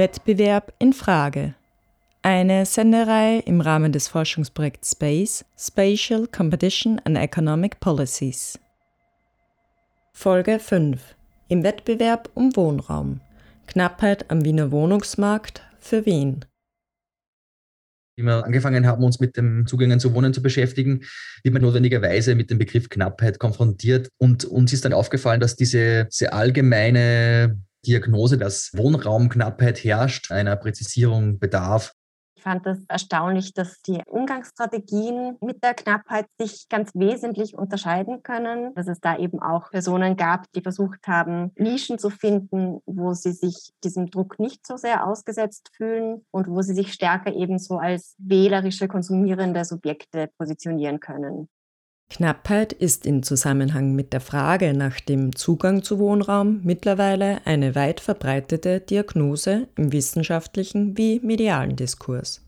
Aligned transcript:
Wettbewerb 0.00 0.72
in 0.78 0.94
Frage. 0.94 1.54
Eine 2.22 2.64
Sendereihe 2.64 3.40
im 3.40 3.60
Rahmen 3.60 3.92
des 3.92 4.08
Forschungsprojekts 4.08 4.92
SPACE, 4.92 5.44
Spatial 5.58 6.26
Competition 6.26 6.98
and 7.04 7.18
Economic 7.18 7.80
Policies. 7.80 8.58
Folge 10.14 10.58
5. 10.58 11.14
Im 11.48 11.62
Wettbewerb 11.64 12.30
um 12.32 12.56
Wohnraum. 12.56 13.20
Knappheit 13.66 14.30
am 14.30 14.42
Wiener 14.42 14.70
Wohnungsmarkt 14.70 15.60
für 15.80 16.06
Wien. 16.06 16.46
Wie 18.16 18.22
wir 18.22 18.42
angefangen 18.42 18.86
haben, 18.86 19.04
uns 19.04 19.20
mit 19.20 19.36
dem 19.36 19.66
Zugängen 19.66 20.00
zu 20.00 20.14
Wohnen 20.14 20.32
zu 20.32 20.40
beschäftigen, 20.40 21.02
wird 21.42 21.52
man 21.52 21.60
notwendigerweise 21.60 22.34
mit 22.34 22.50
dem 22.50 22.56
Begriff 22.56 22.88
Knappheit 22.88 23.38
konfrontiert. 23.38 24.08
Und 24.16 24.46
uns 24.46 24.72
ist 24.72 24.86
dann 24.86 24.94
aufgefallen, 24.94 25.40
dass 25.40 25.56
diese 25.56 26.06
sehr 26.08 26.32
allgemeine 26.32 27.60
Diagnose, 27.86 28.38
dass 28.38 28.70
Wohnraumknappheit 28.74 29.82
herrscht, 29.84 30.30
einer 30.30 30.56
Präzisierung 30.56 31.38
bedarf. 31.38 31.94
Ich 32.40 32.44
fand 32.44 32.64
das 32.64 32.78
erstaunlich, 32.88 33.52
dass 33.52 33.82
die 33.82 34.00
Umgangsstrategien 34.06 35.36
mit 35.42 35.62
der 35.62 35.74
Knappheit 35.74 36.24
sich 36.38 36.70
ganz 36.70 36.90
wesentlich 36.94 37.54
unterscheiden 37.54 38.22
können, 38.22 38.74
dass 38.74 38.88
es 38.88 38.98
da 38.98 39.18
eben 39.18 39.42
auch 39.42 39.70
Personen 39.70 40.16
gab, 40.16 40.50
die 40.52 40.62
versucht 40.62 41.06
haben, 41.06 41.52
Nischen 41.56 41.98
zu 41.98 42.08
finden, 42.08 42.80
wo 42.86 43.12
sie 43.12 43.32
sich 43.32 43.72
diesem 43.84 44.10
Druck 44.10 44.38
nicht 44.38 44.66
so 44.66 44.78
sehr 44.78 45.06
ausgesetzt 45.06 45.70
fühlen 45.76 46.24
und 46.30 46.48
wo 46.48 46.62
sie 46.62 46.72
sich 46.72 46.94
stärker 46.94 47.34
eben 47.34 47.58
so 47.58 47.76
als 47.76 48.14
wählerische, 48.16 48.88
konsumierende 48.88 49.66
Subjekte 49.66 50.30
positionieren 50.38 50.98
können. 50.98 51.50
Knappheit 52.10 52.72
ist 52.72 53.06
in 53.06 53.22
Zusammenhang 53.22 53.94
mit 53.94 54.12
der 54.12 54.20
Frage 54.20 54.74
nach 54.74 54.98
dem 54.98 55.36
Zugang 55.36 55.84
zu 55.84 56.00
Wohnraum 56.00 56.60
mittlerweile 56.64 57.38
eine 57.44 57.76
weit 57.76 58.00
verbreitete 58.00 58.80
Diagnose 58.80 59.68
im 59.76 59.92
wissenschaftlichen 59.92 60.98
wie 60.98 61.20
medialen 61.20 61.76
Diskurs. 61.76 62.44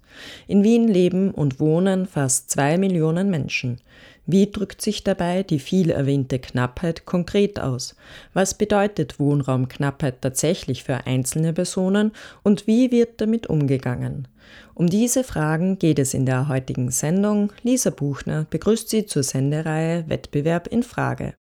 In 0.48 0.64
Wien 0.64 0.88
leben 0.88 1.30
und 1.30 1.60
wohnen 1.60 2.06
fast 2.06 2.50
zwei 2.50 2.76
Millionen 2.76 3.30
Menschen. 3.30 3.78
Wie 4.24 4.50
drückt 4.50 4.80
sich 4.80 5.02
dabei 5.02 5.42
die 5.42 5.58
viel 5.58 5.90
erwähnte 5.90 6.38
Knappheit 6.38 7.06
konkret 7.06 7.58
aus? 7.58 7.96
Was 8.32 8.54
bedeutet 8.54 9.18
Wohnraumknappheit 9.18 10.22
tatsächlich 10.22 10.84
für 10.84 11.06
einzelne 11.06 11.52
Personen 11.52 12.12
und 12.44 12.68
wie 12.68 12.92
wird 12.92 13.20
damit 13.20 13.48
umgegangen? 13.48 14.28
Um 14.74 14.88
diese 14.88 15.24
Fragen 15.24 15.78
geht 15.78 15.98
es 15.98 16.14
in 16.14 16.24
der 16.24 16.48
heutigen 16.48 16.90
Sendung. 16.90 17.52
Lisa 17.62 17.90
Buchner 17.90 18.46
begrüßt 18.48 18.88
Sie 18.88 19.06
zur 19.06 19.24
Sendereihe 19.24 20.08
Wettbewerb 20.08 20.68
in 20.68 20.84
Frage. 20.84 21.34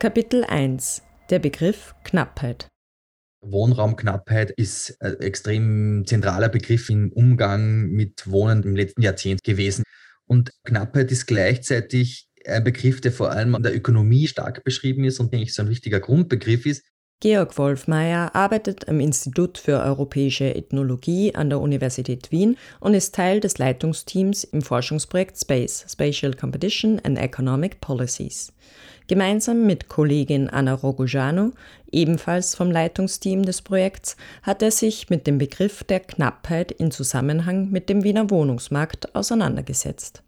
Kapitel 0.00 0.44
1 0.44 1.02
Der 1.30 1.38
Begriff 1.38 1.94
Knappheit 2.02 2.69
Wohnraumknappheit 3.42 4.50
ist 4.50 4.96
ein 5.00 5.20
extrem 5.20 6.04
zentraler 6.06 6.48
Begriff 6.48 6.90
im 6.90 7.12
Umgang 7.12 7.88
mit 7.90 8.30
Wohnen 8.30 8.62
im 8.62 8.76
letzten 8.76 9.02
Jahrzehnt 9.02 9.42
gewesen. 9.42 9.82
Und 10.26 10.52
Knappheit 10.64 11.10
ist 11.10 11.26
gleichzeitig 11.26 12.28
ein 12.46 12.64
Begriff, 12.64 13.00
der 13.00 13.12
vor 13.12 13.30
allem 13.32 13.54
an 13.54 13.62
der 13.62 13.74
Ökonomie 13.74 14.26
stark 14.26 14.62
beschrieben 14.64 15.04
ist 15.04 15.20
und 15.20 15.32
eigentlich 15.32 15.54
so 15.54 15.62
ein 15.62 15.68
wichtiger 15.68 16.00
Grundbegriff 16.00 16.66
ist. 16.66 16.84
Georg 17.22 17.58
Wolfmeier 17.58 18.34
arbeitet 18.34 18.88
am 18.88 18.98
Institut 18.98 19.58
für 19.58 19.80
europäische 19.80 20.54
Ethnologie 20.54 21.34
an 21.34 21.50
der 21.50 21.60
Universität 21.60 22.32
Wien 22.32 22.56
und 22.80 22.94
ist 22.94 23.14
Teil 23.14 23.40
des 23.40 23.58
Leitungsteams 23.58 24.44
im 24.44 24.62
Forschungsprojekt 24.62 25.36
SPACE, 25.36 25.84
Spatial 25.86 26.32
Competition 26.32 26.98
and 27.04 27.18
Economic 27.18 27.82
Policies. 27.82 28.54
Gemeinsam 29.10 29.66
mit 29.66 29.88
Kollegin 29.88 30.48
Anna 30.48 30.72
Rogojanu, 30.72 31.50
ebenfalls 31.90 32.54
vom 32.54 32.70
Leitungsteam 32.70 33.44
des 33.44 33.60
Projekts, 33.60 34.16
hat 34.44 34.62
er 34.62 34.70
sich 34.70 35.10
mit 35.10 35.26
dem 35.26 35.36
Begriff 35.36 35.82
der 35.82 35.98
Knappheit 35.98 36.70
in 36.70 36.92
Zusammenhang 36.92 37.70
mit 37.70 37.88
dem 37.88 38.04
Wiener 38.04 38.30
Wohnungsmarkt 38.30 39.12
auseinandergesetzt. 39.16 40.22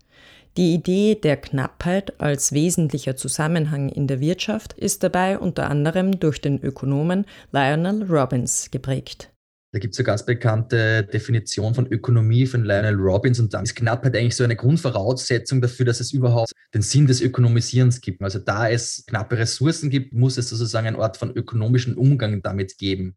Die 0.56 0.75
Idee 0.75 1.15
der 1.15 1.37
Knappheit 1.37 2.21
als 2.21 2.50
wesentlicher 2.50 3.15
Zusammenhang 3.15 3.88
in 3.88 4.09
der 4.09 4.19
Wirtschaft 4.19 4.72
ist 4.72 5.04
dabei 5.04 5.38
unter 5.38 5.71
anderem 5.71 6.19
durch 6.19 6.41
den 6.41 6.60
Ökonomen 6.60 7.25
Lionel 7.53 8.03
Robbins 8.10 8.72
geprägt. 8.72 9.31
Da 9.75 9.78
gibt 9.78 9.94
es 9.94 10.00
eine 10.00 10.05
ganz 10.05 10.27
bekannte 10.27 11.03
Definition 11.03 11.75
von 11.75 11.87
Ökonomie 11.87 12.44
von 12.44 12.62
Lionel 12.62 12.94
Robbins 12.94 13.41
und 13.41 13.55
dann 13.55 13.65
ist 13.65 13.75
Knappheit 13.75 14.15
eigentlich 14.15 14.37
so 14.37 14.44
eine 14.44 14.55
Grundvoraussetzung 14.55 15.62
dafür, 15.62 15.87
dass 15.87 15.99
es 15.99 16.12
überhaupt 16.12 16.53
den 16.75 16.83
Sinn 16.83 17.06
des 17.06 17.22
Ökonomisierens 17.22 18.03
gibt. 18.03 18.21
Also 18.22 18.38
da 18.38 18.69
es 18.69 19.05
knappe 19.06 19.38
Ressourcen 19.38 19.88
gibt, 19.88 20.12
muss 20.12 20.37
es 20.37 20.50
sozusagen 20.50 20.88
einen 20.88 20.97
Ort 20.97 21.16
von 21.16 21.34
ökonomischen 21.34 21.97
Umgang 21.97 22.43
damit 22.43 22.77
geben. 22.77 23.16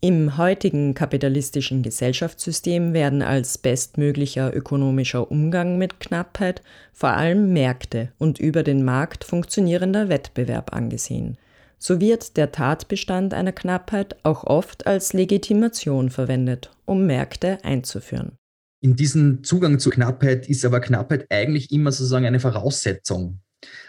Im 0.00 0.36
heutigen 0.36 0.94
kapitalistischen 0.94 1.82
Gesellschaftssystem 1.82 2.92
werden 2.92 3.22
als 3.22 3.58
bestmöglicher 3.58 4.54
ökonomischer 4.54 5.28
Umgang 5.32 5.76
mit 5.76 5.98
Knappheit 5.98 6.62
vor 6.92 7.10
allem 7.10 7.52
Märkte 7.52 8.12
und 8.18 8.38
über 8.38 8.62
den 8.62 8.84
Markt 8.84 9.24
funktionierender 9.24 10.08
Wettbewerb 10.08 10.72
angesehen. 10.72 11.36
So 11.78 12.00
wird 12.00 12.36
der 12.36 12.52
Tatbestand 12.52 13.34
einer 13.34 13.52
Knappheit 13.52 14.16
auch 14.22 14.44
oft 14.44 14.86
als 14.86 15.12
Legitimation 15.12 16.10
verwendet, 16.10 16.70
um 16.84 17.06
Märkte 17.06 17.58
einzuführen. 17.64 18.32
In 18.80 18.96
diesem 18.96 19.42
Zugang 19.42 19.78
zur 19.78 19.92
Knappheit 19.92 20.48
ist 20.48 20.64
aber 20.64 20.80
Knappheit 20.80 21.26
eigentlich 21.30 21.70
immer 21.72 21.92
sozusagen 21.92 22.26
eine 22.26 22.40
Voraussetzung. 22.40 23.40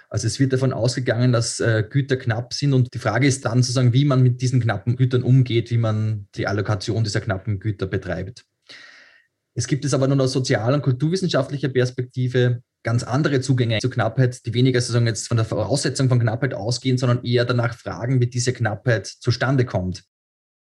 Also 0.09 0.27
es 0.27 0.39
wird 0.39 0.53
davon 0.53 0.71
ausgegangen, 0.71 1.33
dass 1.33 1.59
äh, 1.59 1.83
Güter 1.87 2.15
knapp 2.15 2.53
sind 2.53 2.73
und 2.73 2.93
die 2.93 2.99
Frage 2.99 3.27
ist 3.27 3.43
dann 3.45 3.61
sozusagen, 3.61 3.93
wie 3.93 4.05
man 4.05 4.23
mit 4.23 4.41
diesen 4.41 4.61
knappen 4.61 4.95
Gütern 4.95 5.23
umgeht, 5.23 5.69
wie 5.69 5.77
man 5.77 6.27
die 6.35 6.47
Allokation 6.47 7.03
dieser 7.03 7.19
knappen 7.19 7.59
Güter 7.59 7.87
betreibt. 7.87 8.45
Es 9.53 9.67
gibt 9.67 9.85
es 9.85 9.93
aber 9.93 10.07
nur 10.07 10.21
aus 10.21 10.33
sozial- 10.33 10.73
und 10.73 10.83
kulturwissenschaftlicher 10.83 11.69
Perspektive 11.69 12.61
ganz 12.87 13.03
andere 13.03 13.41
Zugänge 13.41 13.79
zur 13.79 13.91
Knappheit, 13.91 14.45
die 14.45 14.53
weniger 14.53 14.79
sozusagen 14.79 15.07
jetzt 15.07 15.27
von 15.27 15.35
der 15.35 15.45
Voraussetzung 15.45 16.07
von 16.07 16.21
Knappheit 16.21 16.53
ausgehen, 16.53 16.97
sondern 16.97 17.21
eher 17.21 17.43
danach 17.43 17.77
fragen, 17.77 18.21
wie 18.21 18.27
diese 18.27 18.53
Knappheit 18.53 19.07
zustande 19.07 19.65
kommt. 19.65 20.05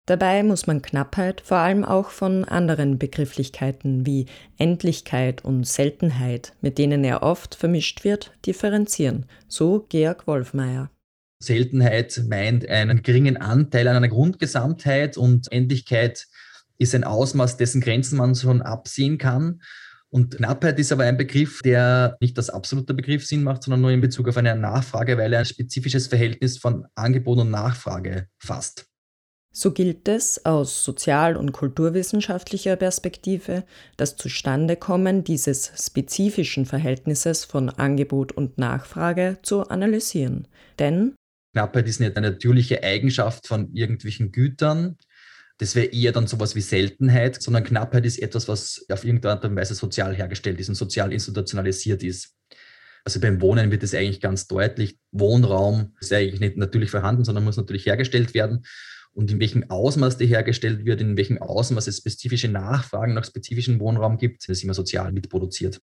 Dabei 0.05 0.43
muss 0.43 0.67
man 0.67 0.83
Knappheit 0.83 1.41
vor 1.41 1.57
allem 1.57 1.83
auch 1.83 2.11
von 2.11 2.45
anderen 2.45 2.99
Begrifflichkeiten 2.99 4.05
wie 4.05 4.27
Endlichkeit 4.59 5.43
und 5.47 5.67
Seltenheit, 5.67 6.53
mit 6.61 6.77
denen 6.77 7.05
er 7.05 7.23
oft 7.23 7.55
vermischt 7.55 8.05
wird, 8.05 8.33
differenzieren, 8.45 9.25
so 9.49 9.87
Georg 9.89 10.27
Wolfmeier. 10.27 10.91
Seltenheit 11.43 12.23
meint 12.29 12.69
einen 12.69 13.03
geringen 13.03 13.39
Anteil 13.39 13.89
an 13.89 13.97
einer 13.97 14.09
Grundgesamtheit 14.09 15.17
und 15.17 15.51
Endlichkeit 15.51 16.27
ist 16.77 16.95
ein 16.95 17.05
Ausmaß, 17.05 17.57
dessen 17.57 17.81
Grenzen 17.81 18.19
man 18.19 18.35
schon 18.35 18.61
absehen 18.61 19.17
kann. 19.17 19.63
Und 20.13 20.37
Knappheit 20.37 20.79
ist 20.81 20.91
aber 20.91 21.05
ein 21.05 21.17
Begriff, 21.17 21.63
der 21.63 22.17
nicht 22.21 22.37
als 22.37 22.51
absoluter 22.51 22.95
Begriff 22.95 23.25
Sinn 23.25 23.45
macht, 23.45 23.63
sondern 23.63 23.81
nur 23.81 23.93
in 23.93 24.01
Bezug 24.01 24.29
auf 24.29 24.37
eine 24.37 24.57
Nachfrage, 24.57 25.17
weil 25.17 25.33
er 25.33 25.41
ein 25.41 25.45
spezifisches 25.45 26.09
Verhältnis 26.09 26.59
von 26.59 26.87
Angebot 26.97 27.39
und 27.39 27.51
Nachfrage 27.51 28.27
fasst. 28.39 28.87
So 29.53 29.73
gilt 29.73 30.07
es 30.09 30.45
aus 30.45 30.85
sozial- 30.85 31.37
und 31.37 31.53
kulturwissenschaftlicher 31.53 32.77
Perspektive, 32.77 33.65
das 33.97 34.17
Zustandekommen 34.17 35.25
dieses 35.25 35.73
spezifischen 35.77 36.67
Verhältnisses 36.67 37.45
von 37.45 37.69
Angebot 37.69 38.31
und 38.31 38.59
Nachfrage 38.59 39.39
zu 39.43 39.67
analysieren. 39.69 40.47
Denn 40.79 41.15
Knappheit 41.53 41.89
ist 41.89 41.99
nicht 41.99 42.17
eine 42.17 42.31
natürliche 42.31 42.83
Eigenschaft 42.85 43.49
von 43.49 43.73
irgendwelchen 43.75 44.31
Gütern, 44.31 44.97
das 45.61 45.75
wäre 45.75 45.89
eher 45.89 46.13
dann 46.13 46.27
sowas 46.27 46.55
wie 46.55 46.63
Seltenheit, 46.63 47.43
sondern 47.43 47.65
Knappheit 47.65 48.07
ist 48.07 48.19
etwas, 48.19 48.49
was 48.49 48.87
auf 48.89 49.05
irgendeine 49.05 49.35
Art 49.35 49.45
und 49.45 49.57
Weise 49.57 49.75
sozial 49.75 50.17
hergestellt 50.17 50.59
ist 50.59 50.71
und 50.71 50.75
sozial 50.75 51.13
institutionalisiert 51.13 52.03
ist. 52.03 52.35
Also 53.05 53.21
beim 53.21 53.43
Wohnen 53.43 53.71
wird 53.71 53.83
es 53.83 53.95
eigentlich 53.95 54.23
ganz 54.23 54.47
deutlich. 54.47 54.99
Wohnraum 55.13 55.95
ist 56.01 56.15
eigentlich 56.15 56.41
nicht 56.41 56.57
natürlich 56.57 56.91
vorhanden, 56.91 57.25
sondern 57.25 57.45
muss 57.45 57.59
natürlich 57.59 57.85
hergestellt 57.85 58.33
werden. 58.33 58.65
Und 59.13 59.31
in 59.31 59.39
welchem 59.39 59.69
Ausmaß 59.69 60.17
der 60.17 60.29
hergestellt 60.29 60.87
wird, 60.87 61.03
in 61.03 61.19
welchem 61.19 61.37
Ausmaß 61.37 61.89
es 61.89 61.99
spezifische 61.99 62.49
Nachfragen 62.49 63.13
nach 63.13 63.27
spezifischem 63.27 63.81
Wohnraum 63.81 64.17
gibt, 64.17 64.49
ist 64.49 64.65
immer 64.65 64.75
sozial 64.75 65.13
mitproduziert. 65.13 65.79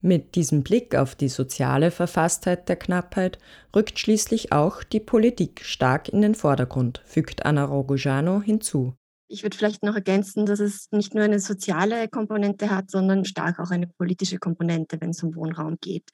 Mit 0.00 0.34
diesem 0.34 0.64
Blick 0.64 0.96
auf 0.96 1.14
die 1.14 1.28
soziale 1.28 1.92
Verfasstheit 1.92 2.68
der 2.68 2.76
Knappheit 2.76 3.38
rückt 3.76 4.00
schließlich 4.00 4.50
auch 4.50 4.82
die 4.82 4.98
Politik 4.98 5.64
stark 5.64 6.08
in 6.08 6.20
den 6.20 6.34
Vordergrund, 6.34 7.00
fügt 7.04 7.44
Anna 7.46 7.64
Rogojano 7.64 8.42
hinzu. 8.42 8.96
Ich 9.32 9.44
würde 9.44 9.56
vielleicht 9.56 9.84
noch 9.84 9.94
ergänzen, 9.94 10.44
dass 10.44 10.58
es 10.58 10.88
nicht 10.90 11.14
nur 11.14 11.22
eine 11.22 11.38
soziale 11.38 12.08
Komponente 12.08 12.68
hat, 12.68 12.90
sondern 12.90 13.24
stark 13.24 13.60
auch 13.60 13.70
eine 13.70 13.86
politische 13.86 14.38
Komponente, 14.38 15.00
wenn 15.00 15.10
es 15.10 15.22
um 15.22 15.36
Wohnraum 15.36 15.76
geht. 15.80 16.10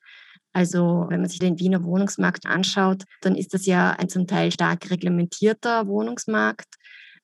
Also 0.53 1.07
wenn 1.09 1.21
man 1.21 1.31
sich 1.31 1.39
den 1.39 1.59
Wiener 1.59 1.83
Wohnungsmarkt 1.83 2.45
anschaut, 2.45 3.05
dann 3.23 3.35
ist 3.35 3.55
das 3.55 3.65
ja 3.65 3.93
ein 3.93 4.11
zum 4.11 4.27
Teil 4.27 4.53
stark 4.53 4.91
reglementierter 4.91 5.87
Wohnungsmarkt. 5.87 6.67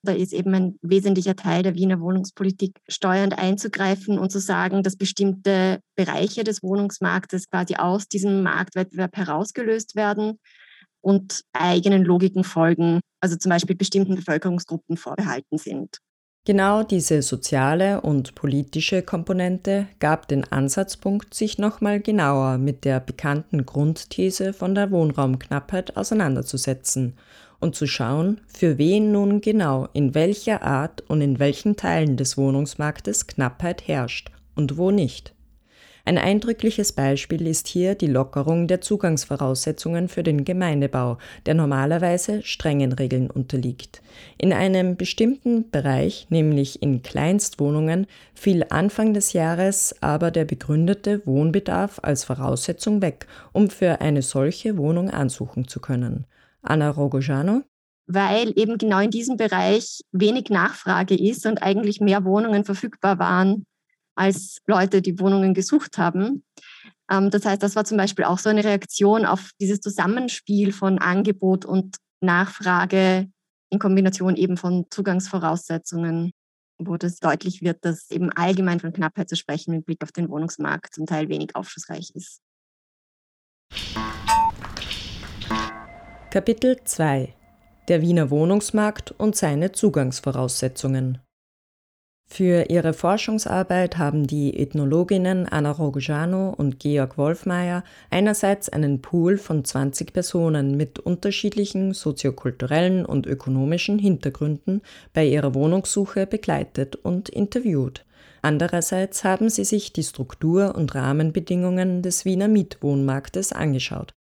Da 0.02 0.12
ist 0.12 0.32
eben 0.32 0.54
ein 0.54 0.78
wesentlicher 0.80 1.36
Teil 1.36 1.62
der 1.62 1.74
Wiener 1.74 2.00
Wohnungspolitik 2.00 2.80
steuernd 2.88 3.38
einzugreifen 3.38 4.18
und 4.18 4.32
zu 4.32 4.40
sagen, 4.40 4.82
dass 4.82 4.96
bestimmte 4.96 5.80
Bereiche 5.94 6.42
des 6.42 6.62
Wohnungsmarktes 6.62 7.50
quasi 7.50 7.76
aus 7.76 8.08
diesem 8.08 8.42
Marktwettbewerb 8.42 9.14
herausgelöst 9.14 9.94
werden 9.94 10.38
und 11.02 11.42
eigenen 11.52 12.04
Logiken 12.04 12.44
folgen, 12.44 13.00
also 13.20 13.36
zum 13.36 13.50
Beispiel 13.50 13.76
bestimmten 13.76 14.14
Bevölkerungsgruppen 14.14 14.96
vorbehalten 14.96 15.58
sind. 15.58 15.98
Genau 16.44 16.82
diese 16.82 17.22
soziale 17.22 18.00
und 18.00 18.34
politische 18.34 19.02
Komponente 19.02 19.86
gab 20.00 20.26
den 20.26 20.42
Ansatzpunkt, 20.50 21.34
sich 21.34 21.56
nochmal 21.56 22.00
genauer 22.00 22.58
mit 22.58 22.84
der 22.84 22.98
bekannten 22.98 23.64
Grundthese 23.64 24.52
von 24.52 24.74
der 24.74 24.90
Wohnraumknappheit 24.90 25.96
auseinanderzusetzen 25.96 27.14
und 27.60 27.76
zu 27.76 27.86
schauen, 27.86 28.40
für 28.48 28.76
wen 28.76 29.12
nun 29.12 29.40
genau 29.40 29.86
in 29.92 30.16
welcher 30.16 30.62
Art 30.62 31.02
und 31.08 31.20
in 31.20 31.38
welchen 31.38 31.76
Teilen 31.76 32.16
des 32.16 32.36
Wohnungsmarktes 32.36 33.28
Knappheit 33.28 33.86
herrscht 33.86 34.32
und 34.56 34.76
wo 34.76 34.90
nicht. 34.90 35.34
Ein 36.04 36.18
eindrückliches 36.18 36.92
Beispiel 36.92 37.46
ist 37.46 37.68
hier 37.68 37.94
die 37.94 38.08
Lockerung 38.08 38.66
der 38.66 38.80
Zugangsvoraussetzungen 38.80 40.08
für 40.08 40.24
den 40.24 40.44
Gemeindebau, 40.44 41.18
der 41.46 41.54
normalerweise 41.54 42.42
strengen 42.42 42.92
Regeln 42.92 43.30
unterliegt. 43.30 44.02
In 44.36 44.52
einem 44.52 44.96
bestimmten 44.96 45.70
Bereich, 45.70 46.26
nämlich 46.28 46.82
in 46.82 47.02
Kleinstwohnungen, 47.02 48.08
fiel 48.34 48.66
Anfang 48.70 49.14
des 49.14 49.32
Jahres 49.32 49.94
aber 50.00 50.32
der 50.32 50.44
begründete 50.44 51.24
Wohnbedarf 51.24 52.00
als 52.02 52.24
Voraussetzung 52.24 53.00
weg, 53.00 53.28
um 53.52 53.70
für 53.70 54.00
eine 54.00 54.22
solche 54.22 54.76
Wohnung 54.76 55.08
ansuchen 55.08 55.68
zu 55.68 55.78
können. 55.80 56.26
Anna 56.62 56.90
Rogojano 56.90 57.62
weil 58.08 58.52
eben 58.56 58.78
genau 58.78 58.98
in 58.98 59.10
diesem 59.10 59.36
Bereich 59.36 60.00
wenig 60.10 60.50
Nachfrage 60.50 61.14
ist 61.16 61.46
und 61.46 61.62
eigentlich 61.62 62.00
mehr 62.00 62.24
Wohnungen 62.24 62.64
verfügbar 62.64 63.18
waren 63.20 63.64
als 64.14 64.58
Leute, 64.66 65.02
die 65.02 65.18
Wohnungen 65.18 65.54
gesucht 65.54 65.98
haben. 65.98 66.44
Ähm, 67.10 67.30
das 67.30 67.44
heißt, 67.44 67.62
das 67.62 67.76
war 67.76 67.84
zum 67.84 67.96
Beispiel 67.96 68.24
auch 68.24 68.38
so 68.38 68.48
eine 68.48 68.64
Reaktion 68.64 69.26
auf 69.26 69.50
dieses 69.60 69.80
Zusammenspiel 69.80 70.72
von 70.72 70.98
Angebot 70.98 71.64
und 71.64 71.96
Nachfrage 72.20 73.28
in 73.70 73.78
Kombination 73.78 74.36
eben 74.36 74.56
von 74.56 74.86
Zugangsvoraussetzungen, 74.90 76.32
wo 76.78 76.96
das 76.96 77.18
deutlich 77.18 77.62
wird, 77.62 77.84
dass 77.84 78.10
eben 78.10 78.30
allgemein 78.30 78.80
von 78.80 78.92
Knappheit 78.92 79.28
zu 79.28 79.36
sprechen 79.36 79.74
mit 79.74 79.86
Blick 79.86 80.02
auf 80.02 80.12
den 80.12 80.28
Wohnungsmarkt 80.28 80.94
zum 80.94 81.06
Teil 81.06 81.28
wenig 81.28 81.56
aufschlussreich 81.56 82.10
ist. 82.14 82.40
Kapitel 86.30 86.78
2 86.84 87.34
Der 87.88 88.00
Wiener 88.02 88.30
Wohnungsmarkt 88.30 89.10
und 89.10 89.36
seine 89.36 89.72
Zugangsvoraussetzungen 89.72 91.18
für 92.32 92.70
ihre 92.70 92.94
Forschungsarbeit 92.94 93.98
haben 93.98 94.26
die 94.26 94.58
Ethnologinnen 94.58 95.46
Anna 95.46 95.70
Rogojano 95.70 96.48
und 96.48 96.80
Georg 96.80 97.18
Wolfmeier 97.18 97.84
einerseits 98.08 98.70
einen 98.70 99.02
Pool 99.02 99.36
von 99.36 99.66
20 99.66 100.14
Personen 100.14 100.78
mit 100.78 100.98
unterschiedlichen 100.98 101.92
soziokulturellen 101.92 103.04
und 103.04 103.26
ökonomischen 103.26 103.98
Hintergründen 103.98 104.80
bei 105.12 105.26
ihrer 105.26 105.54
Wohnungssuche 105.54 106.26
begleitet 106.26 106.96
und 106.96 107.28
interviewt. 107.28 108.06
Andererseits 108.40 109.24
haben 109.24 109.50
sie 109.50 109.64
sich 109.64 109.92
die 109.92 110.02
Struktur 110.02 110.74
und 110.74 110.94
Rahmenbedingungen 110.94 112.00
des 112.00 112.24
Wiener 112.24 112.48
Mietwohnmarktes 112.48 113.52
angeschaut. 113.52 114.14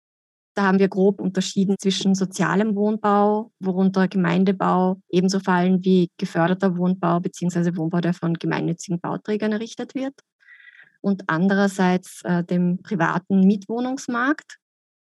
Da 0.61 0.67
haben 0.67 0.79
wir 0.79 0.89
grob 0.89 1.23
unterschieden 1.23 1.77
zwischen 1.81 2.15
sozialem 2.15 2.77
Wohnbau, 2.77 3.51
worunter 3.61 4.09
Gemeindebau 4.09 5.01
ebenso 5.09 5.41
fallen 5.41 5.83
wie 5.87 6.11
geförderter 6.19 6.77
Wohnbau 6.77 7.19
bzw. 7.19 7.79
Wohnbau, 7.79 8.03
der 8.03 8.13
von 8.13 8.35
gemeinnützigen 8.35 9.01
Bauträgern 9.01 9.53
errichtet 9.53 9.95
wird, 9.95 10.13
und 11.01 11.23
andererseits 11.29 12.21
äh, 12.25 12.45
dem 12.45 12.83
privaten 12.83 13.41
Mietwohnungsmarkt. 13.47 14.59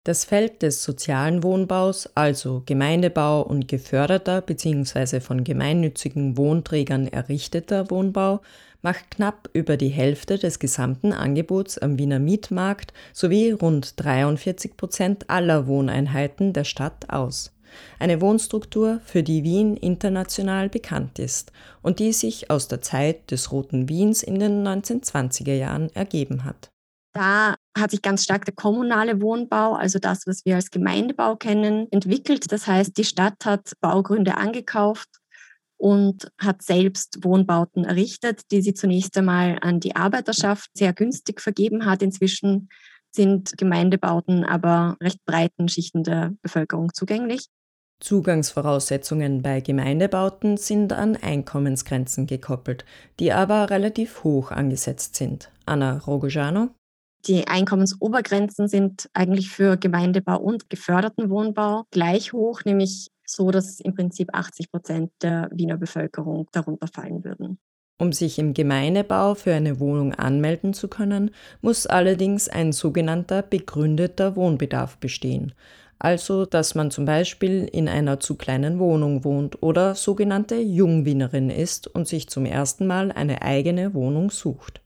Das 0.03 0.23
Feld 0.23 0.61
des 0.61 0.83
sozialen 0.83 1.41
Wohnbaus, 1.41 2.15
also 2.15 2.61
Gemeindebau 2.67 3.41
und 3.41 3.67
geförderter 3.67 4.41
bzw. 4.41 5.19
von 5.19 5.43
gemeinnützigen 5.43 6.37
Wohnträgern 6.37 7.07
errichteter 7.07 7.89
Wohnbau, 7.89 8.41
macht 8.81 9.11
knapp 9.11 9.49
über 9.53 9.77
die 9.77 9.89
Hälfte 9.89 10.37
des 10.37 10.59
gesamten 10.59 11.13
Angebots 11.13 11.77
am 11.77 11.99
Wiener 11.99 12.19
Mietmarkt 12.19 12.93
sowie 13.13 13.51
rund 13.51 13.93
43 13.97 14.77
Prozent 14.77 15.29
aller 15.29 15.67
Wohneinheiten 15.67 16.53
der 16.53 16.63
Stadt 16.63 17.09
aus. 17.09 17.53
Eine 17.99 18.19
Wohnstruktur, 18.21 18.99
für 19.05 19.21
die 19.21 19.43
Wien 19.43 19.77
international 19.77 20.69
bekannt 20.69 21.19
ist 21.19 21.51
und 21.81 21.99
die 21.99 22.13
sich 22.13 22.49
aus 22.49 22.67
der 22.67 22.81
Zeit 22.81 23.31
des 23.31 23.51
Roten 23.51 23.89
Wiens 23.89 24.23
in 24.23 24.39
den 24.39 24.65
1920er 24.67 25.53
Jahren 25.53 25.89
ergeben 25.93 26.45
hat. 26.45 26.71
Da 27.13 27.55
hat 27.77 27.91
sich 27.91 28.01
ganz 28.01 28.23
stark 28.23 28.45
der 28.45 28.53
kommunale 28.53 29.21
Wohnbau, 29.21 29.73
also 29.73 29.99
das, 29.99 30.25
was 30.27 30.45
wir 30.45 30.55
als 30.55 30.69
Gemeindebau 30.69 31.35
kennen, 31.35 31.87
entwickelt. 31.91 32.51
Das 32.51 32.67
heißt, 32.67 32.97
die 32.97 33.03
Stadt 33.03 33.45
hat 33.45 33.73
Baugründe 33.81 34.37
angekauft 34.37 35.18
und 35.79 36.31
hat 36.37 36.61
selbst 36.61 37.23
Wohnbauten 37.23 37.85
errichtet, 37.85 38.51
die 38.51 38.61
sie 38.61 38.73
zunächst 38.73 39.17
einmal 39.17 39.57
an 39.61 39.79
die 39.79 39.95
Arbeiterschaft 39.95 40.69
sehr 40.73 40.93
günstig 40.93 41.41
vergeben 41.41 41.85
hat. 41.85 42.03
Inzwischen 42.03 42.69
sind 43.11 43.57
Gemeindebauten 43.57 44.43
aber 44.43 44.97
recht 45.01 45.25
breiten 45.25 45.69
Schichten 45.69 46.03
der 46.03 46.33
Bevölkerung 46.41 46.93
zugänglich. 46.93 47.47
Zugangsvoraussetzungen 48.01 49.41
bei 49.41 49.61
Gemeindebauten 49.61 50.57
sind 50.57 50.93
an 50.93 51.15
Einkommensgrenzen 51.15 52.27
gekoppelt, 52.27 52.85
die 53.19 53.31
aber 53.31 53.69
relativ 53.69 54.23
hoch 54.23 54.51
angesetzt 54.51 55.15
sind. 55.15 55.51
Anna 55.65 55.97
Rogojano. 55.97 56.69
Die 57.25 57.47
Einkommensobergrenzen 57.47 58.69
sind 58.69 59.09
eigentlich 59.13 59.49
für 59.49 59.75
Gemeindebau 59.75 60.39
und 60.39 60.69
geförderten 60.69 61.29
Wohnbau 61.29 61.83
gleich 61.91 62.31
hoch, 62.31 62.61
nämlich 62.63 63.09
so 63.29 63.51
dass 63.51 63.79
im 63.79 63.93
Prinzip 63.93 64.29
80 64.33 64.71
Prozent 64.71 65.11
der 65.21 65.49
Wiener 65.51 65.77
Bevölkerung 65.77 66.47
darunter 66.51 66.87
fallen 66.87 67.23
würden. 67.23 67.59
Um 68.01 68.13
sich 68.13 68.39
im 68.39 68.53
Gemeindebau 68.53 69.35
für 69.35 69.53
eine 69.53 69.79
Wohnung 69.79 70.13
anmelden 70.13 70.73
zu 70.73 70.87
können, 70.87 71.31
muss 71.61 71.85
allerdings 71.85 72.47
ein 72.47 72.71
sogenannter 72.71 73.41
begründeter 73.41 74.37
Wohnbedarf 74.37 74.97
bestehen. 74.97 75.53
Also, 75.99 76.45
dass 76.45 76.75
man 76.75 76.91
zum 76.91 77.03
Beispiel 77.03 77.65
in 77.65 77.89
einer 77.89 78.21
zu 78.21 78.35
kleinen 78.35 78.79
Wohnung 78.79 79.25
wohnt 79.25 79.61
oder 79.61 79.95
sogenannte 79.95 80.55
Jungwienerin 80.55 81.49
ist 81.49 81.87
und 81.87 82.07
sich 82.07 82.29
zum 82.29 82.45
ersten 82.45 82.87
Mal 82.87 83.11
eine 83.11 83.41
eigene 83.41 83.93
Wohnung 83.93 84.31
sucht. 84.31 84.81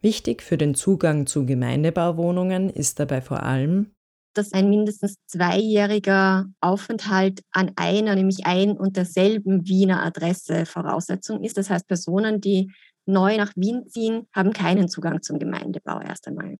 Wichtig 0.00 0.40
für 0.40 0.56
den 0.56 0.76
Zugang 0.76 1.26
zu 1.26 1.44
Gemeindebauwohnungen 1.46 2.70
ist 2.70 3.00
dabei 3.00 3.20
vor 3.20 3.42
allem, 3.42 3.90
dass 4.34 4.52
ein 4.52 4.68
mindestens 4.68 5.16
zweijähriger 5.26 6.46
Aufenthalt 6.60 7.40
an 7.52 7.72
einer, 7.76 8.14
nämlich 8.14 8.46
ein 8.46 8.72
und 8.72 8.96
derselben 8.96 9.66
Wiener 9.66 10.02
Adresse 10.02 10.66
Voraussetzung 10.66 11.42
ist. 11.42 11.56
Das 11.56 11.70
heißt, 11.70 11.86
Personen, 11.86 12.40
die 12.40 12.72
neu 13.06 13.36
nach 13.36 13.52
Wien 13.56 13.88
ziehen, 13.88 14.26
haben 14.34 14.52
keinen 14.52 14.88
Zugang 14.88 15.22
zum 15.22 15.38
Gemeindebau 15.38 16.00
erst 16.00 16.28
einmal. 16.28 16.56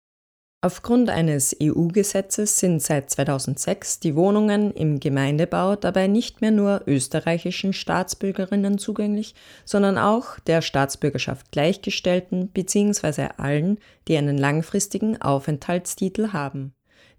Aufgrund 0.65 1.11
eines 1.11 1.57
EU-Gesetzes 1.61 2.61
sind 2.61 2.81
seit 2.81 3.11
2006 3.11 3.99
die 3.99 4.15
Wohnungen 4.15 4.71
im 4.71 5.01
Gemeindebau 5.01 5.75
dabei 5.75 6.07
nicht 6.07 6.41
mehr 6.41 6.53
nur 6.53 6.83
österreichischen 6.87 7.73
Staatsbürgerinnen 7.73 8.79
zugänglich, 8.79 9.35
sondern 9.65 9.99
auch 9.99 10.39
der 10.39 10.63
Staatsbürgerschaft 10.63 11.51
gleichgestellten 11.51 12.47
bzw. 12.47 13.31
allen, 13.39 13.81
die 14.07 14.17
einen 14.17 14.39
langfristigen 14.39 15.21
Aufenthaltstitel 15.21 16.29
haben. 16.33 16.75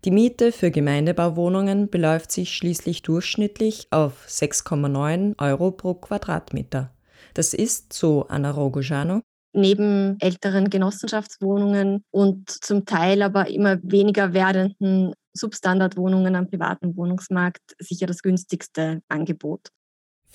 Die 0.05 0.11
Miete 0.11 0.51
für 0.51 0.69
Gemeindebauwohnungen 0.69 1.89
beläuft 1.89 2.33
sich 2.33 2.53
schließlich 2.53 3.03
durchschnittlich 3.03 3.87
auf 3.89 4.25
6,9 4.27 5.39
Euro 5.39 5.71
pro 5.71 5.93
Quadratmeter. 5.93 6.93
Das 7.33 7.53
ist, 7.53 7.93
so 7.93 8.27
Anna 8.27 8.51
Rogojano, 8.51 9.21
neben 9.53 10.17
älteren 10.19 10.69
Genossenschaftswohnungen 10.69 12.03
und 12.11 12.49
zum 12.49 12.85
Teil 12.85 13.21
aber 13.21 13.47
immer 13.47 13.77
weniger 13.81 14.33
werdenden 14.33 15.13
Substandardwohnungen 15.31 16.35
am 16.35 16.47
privaten 16.47 16.97
Wohnungsmarkt 16.97 17.61
sicher 17.79 18.05
das 18.05 18.21
günstigste 18.21 19.01
Angebot. 19.07 19.69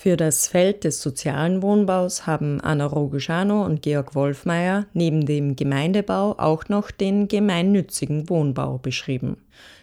Für 0.01 0.17
das 0.17 0.47
Feld 0.47 0.85
des 0.85 1.03
sozialen 1.03 1.61
Wohnbaus 1.61 2.25
haben 2.25 2.61
Anna 2.61 2.87
Rogojano 2.87 3.65
und 3.65 3.83
Georg 3.83 4.15
Wolfmeier 4.15 4.87
neben 4.93 5.27
dem 5.27 5.57
Gemeindebau 5.57 6.37
auch 6.39 6.69
noch 6.69 6.93
den 6.93 7.27
gemeinnützigen 7.27 8.29
Wohnbau 8.29 8.79
beschrieben. 8.79 9.39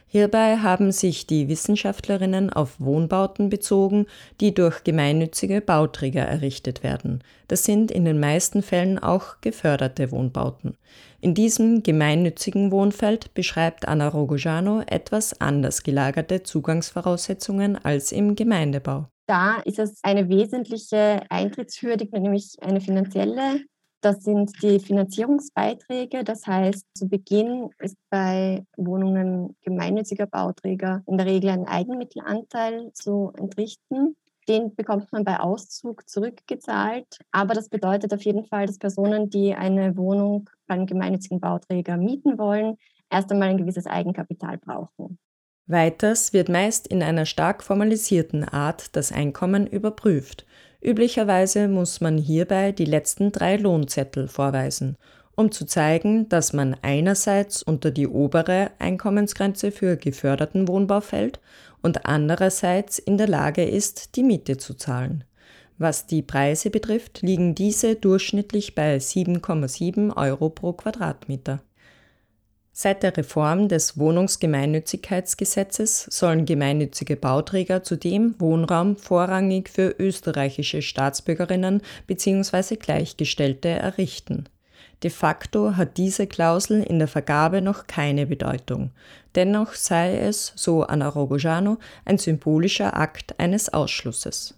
Hierbei 0.08 0.56
haben 0.56 0.94
sich 0.94 1.28
die 1.28 1.50
Wissenschaftlerinnen 1.50 2.50
auf 2.50 2.80
Wohnbauten 2.80 3.50
bezogen, 3.50 4.06
die 4.40 4.54
durch 4.54 4.86
gemeinnützige 4.86 5.60
Bauträger 5.60 6.24
errichtet 6.24 6.82
werden. 6.82 7.22
Das 7.50 7.66
sind 7.66 7.92
in 7.92 8.06
den 8.06 8.22
meisten 8.22 8.62
Fällen 8.64 8.98
auch 8.98 9.42
geförderte 9.42 10.12
Wohnbauten. 10.12 10.78
In 11.20 11.34
diesem 11.34 11.84
gemeinnützigen 11.84 12.72
Wohnfeld 12.72 13.34
beschreibt 13.34 13.86
Anna 13.86 14.08
Rogojano 14.08 14.82
etwas 14.88 15.42
anders 15.42 15.84
gelagerte 15.84 16.44
Zugangsvoraussetzungen 16.44 17.78
als 17.84 18.14
im 18.14 18.38
Gemeindebau. 18.38 19.10
Da 19.28 19.58
ist 19.66 19.80
es 19.80 20.00
eine 20.04 20.30
wesentliche 20.30 21.24
Eintrittshürde, 21.30 22.08
nämlich 22.20 22.58
eine 22.62 22.80
finanzielle 22.82 23.62
Das 24.02 24.24
sind 24.24 24.52
die 24.62 24.80
Finanzierungsbeiträge. 24.80 26.24
Das 26.24 26.46
heißt, 26.46 26.86
zu 26.94 27.08
Beginn 27.10 27.72
ist 27.80 27.98
bei 28.12 28.64
Wohnungen 28.78 29.56
gemeinnütziger 29.64 30.28
Bauträger 30.28 31.02
in 31.08 31.18
der 31.18 31.26
Regel 31.26 31.50
ein 31.50 31.68
Eigenmittelanteil 31.68 32.92
zu 32.94 33.34
entrichten. 33.36 34.16
Den 34.48 34.76
bekommt 34.76 35.12
man 35.12 35.24
bei 35.24 35.40
Auszug 35.40 36.08
zurückgezahlt. 36.08 37.18
Aber 37.32 37.56
das 37.56 37.68
bedeutet 37.70 38.14
auf 38.14 38.22
jeden 38.24 38.46
Fall, 38.46 38.68
dass 38.68 38.78
Personen, 38.78 39.32
die 39.32 39.56
eine 39.56 39.98
Wohnung 39.98 40.50
bei 40.68 40.76
einem 40.76 40.86
gemeinnützigen 40.86 41.40
Bauträger 41.40 41.98
mieten 41.98 42.38
wollen, 42.38 42.78
erst 43.10 43.32
einmal 43.32 43.50
ein 43.50 43.58
gewisses 43.58 43.88
Eigenkapital 43.88 44.60
brauchen. 44.60 45.18
Weiters 45.68 46.32
wird 46.32 46.48
meist 46.48 46.86
in 46.86 47.02
einer 47.02 47.26
stark 47.26 47.64
formalisierten 47.64 48.44
Art 48.44 48.96
das 48.96 49.12
Einkommen 49.12 49.66
überprüft. 49.66 50.46
Üblicherweise 50.80 51.68
muss 51.68 52.02
man 52.02 52.20
hierbei 52.20 52.72
die 52.72 52.86
letzten 52.86 53.32
drei 53.32 53.56
Lohnzettel 53.58 54.28
vorweisen, 54.28 54.96
um 55.36 55.52
zu 55.52 55.66
zeigen, 55.66 56.30
dass 56.30 56.54
man 56.54 56.78
einerseits 56.84 57.64
unter 57.64 57.90
die 57.90 58.08
obere 58.08 58.72
Einkommensgrenze 58.78 59.72
für 59.72 59.98
geförderten 59.98 60.68
Wohnbau 60.68 61.02
fällt 61.02 61.40
und 61.82 62.06
andererseits 62.06 63.00
in 63.00 63.18
der 63.18 63.28
Lage 63.28 63.64
ist, 63.64 64.16
die 64.18 64.24
Miete 64.24 64.58
zu 64.58 64.76
zahlen. 64.76 65.24
Was 65.80 66.06
die 66.06 66.22
Preise 66.22 66.70
betrifft, 66.70 67.24
liegen 67.24 67.56
diese 67.56 67.96
durchschnittlich 67.96 68.76
bei 68.76 68.98
7,7 68.98 70.16
Euro 70.16 70.50
pro 70.50 70.74
Quadratmeter. 70.74 71.62
Seit 72.78 73.04
der 73.04 73.16
Reform 73.16 73.70
des 73.70 73.98
Wohnungsgemeinnützigkeitsgesetzes 73.98 76.08
sollen 76.12 76.46
gemeinnützige 76.46 77.16
Bauträger 77.16 77.84
zudem 77.84 78.36
Wohnraum 78.38 78.98
vorrangig 78.98 79.70
für 79.70 79.96
österreichische 79.98 80.82
Staatsbürgerinnen 80.82 81.82
bzw. 82.06 82.76
Gleichgestellte 82.76 83.70
errichten. 83.70 84.50
De 85.04 85.10
facto 85.10 85.78
hat 85.78 85.96
diese 85.96 86.28
Klausel 86.28 86.84
in 86.84 87.00
der 87.00 87.08
Vergabe 87.08 87.62
noch 87.62 87.88
keine 87.88 88.26
Bedeutung. 88.26 88.92
Dennoch 89.36 89.74
sei 89.74 90.18
es, 90.18 90.52
so 90.58 90.84
Anna 90.84 91.08
Rogojano, 91.08 91.78
ein 92.04 92.18
symbolischer 92.18 92.98
Akt 92.98 93.40
eines 93.40 93.74
Ausschlusses. 93.74 94.54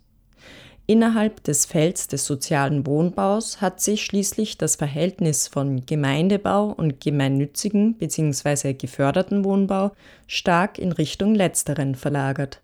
Innerhalb 0.89 1.43
des 1.43 1.65
Felds 1.65 2.07
des 2.07 2.25
sozialen 2.25 2.87
Wohnbaus 2.87 3.59
hat 3.59 3.81
sich 3.81 4.05
schließlich 4.05 4.57
das 4.57 4.77
Verhältnis 4.77 5.49
von 5.49 5.85
Gemeindebau 5.85 6.67
und 6.67 7.01
gemeinnützigen 7.01 7.95
bzw. 7.95 8.71
geförderten 8.71 9.43
Wohnbau 9.43 9.91
stark 10.27 10.79
in 10.79 10.93
Richtung 10.93 11.35
letzteren 11.35 11.95
verlagert. 11.95 12.61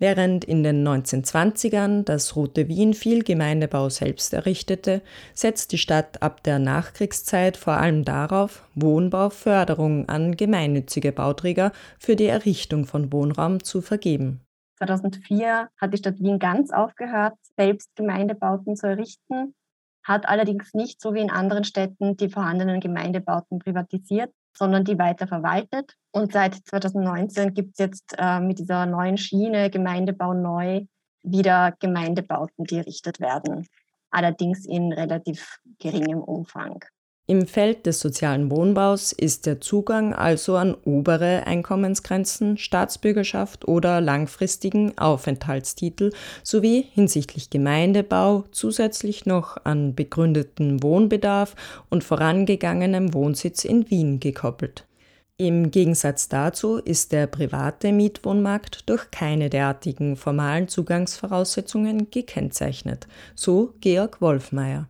Während 0.00 0.44
in 0.44 0.64
den 0.64 0.84
1920ern 0.84 2.02
das 2.02 2.34
Rote 2.34 2.66
Wien 2.66 2.92
viel 2.92 3.22
Gemeindebau 3.22 3.88
selbst 3.88 4.34
errichtete, 4.34 5.00
setzt 5.32 5.70
die 5.70 5.78
Stadt 5.78 6.22
ab 6.22 6.42
der 6.42 6.58
Nachkriegszeit 6.58 7.56
vor 7.56 7.74
allem 7.74 8.04
darauf, 8.04 8.66
Wohnbauförderung 8.74 10.08
an 10.08 10.36
gemeinnützige 10.36 11.12
Bauträger 11.12 11.70
für 12.00 12.16
die 12.16 12.26
Errichtung 12.26 12.84
von 12.84 13.12
Wohnraum 13.12 13.62
zu 13.62 13.80
vergeben. 13.80 14.40
2004 14.80 15.68
hat 15.76 15.92
die 15.92 15.98
Stadt 15.98 16.18
Wien 16.20 16.38
ganz 16.38 16.70
aufgehört, 16.70 17.34
selbst 17.56 17.94
Gemeindebauten 17.96 18.76
zu 18.76 18.86
errichten, 18.86 19.54
hat 20.02 20.26
allerdings 20.26 20.72
nicht 20.72 21.00
so 21.00 21.14
wie 21.14 21.20
in 21.20 21.30
anderen 21.30 21.64
Städten 21.64 22.16
die 22.16 22.30
vorhandenen 22.30 22.80
Gemeindebauten 22.80 23.58
privatisiert, 23.58 24.32
sondern 24.56 24.84
die 24.84 24.98
weiter 24.98 25.26
verwaltet. 25.26 25.94
Und 26.10 26.32
seit 26.32 26.54
2019 26.54 27.54
gibt 27.54 27.72
es 27.72 27.78
jetzt 27.78 28.14
äh, 28.18 28.40
mit 28.40 28.58
dieser 28.58 28.86
neuen 28.86 29.18
Schiene 29.18 29.70
Gemeindebau 29.70 30.32
neu 30.32 30.86
wieder 31.22 31.74
Gemeindebauten, 31.78 32.64
die 32.64 32.78
errichtet 32.78 33.20
werden, 33.20 33.66
allerdings 34.10 34.64
in 34.64 34.92
relativ 34.92 35.60
geringem 35.78 36.22
Umfang. 36.22 36.82
Im 37.30 37.46
Feld 37.46 37.86
des 37.86 38.00
sozialen 38.00 38.50
Wohnbaus 38.50 39.12
ist 39.12 39.46
der 39.46 39.60
Zugang 39.60 40.12
also 40.12 40.56
an 40.56 40.74
obere 40.84 41.46
Einkommensgrenzen, 41.46 42.58
Staatsbürgerschaft 42.58 43.68
oder 43.68 44.00
langfristigen 44.00 44.98
Aufenthaltstitel 44.98 46.10
sowie 46.42 46.86
hinsichtlich 46.92 47.48
Gemeindebau 47.48 48.46
zusätzlich 48.50 49.26
noch 49.26 49.64
an 49.64 49.94
begründeten 49.94 50.82
Wohnbedarf 50.82 51.54
und 51.88 52.02
vorangegangenem 52.02 53.14
Wohnsitz 53.14 53.64
in 53.64 53.88
Wien 53.88 54.18
gekoppelt. 54.18 54.88
Im 55.36 55.70
Gegensatz 55.70 56.28
dazu 56.28 56.78
ist 56.78 57.12
der 57.12 57.28
private 57.28 57.92
Mietwohnmarkt 57.92 58.90
durch 58.90 59.08
keine 59.12 59.50
derartigen 59.50 60.16
formalen 60.16 60.66
Zugangsvoraussetzungen 60.66 62.10
gekennzeichnet, 62.10 63.06
so 63.36 63.72
Georg 63.80 64.20
Wolfmeier. 64.20 64.88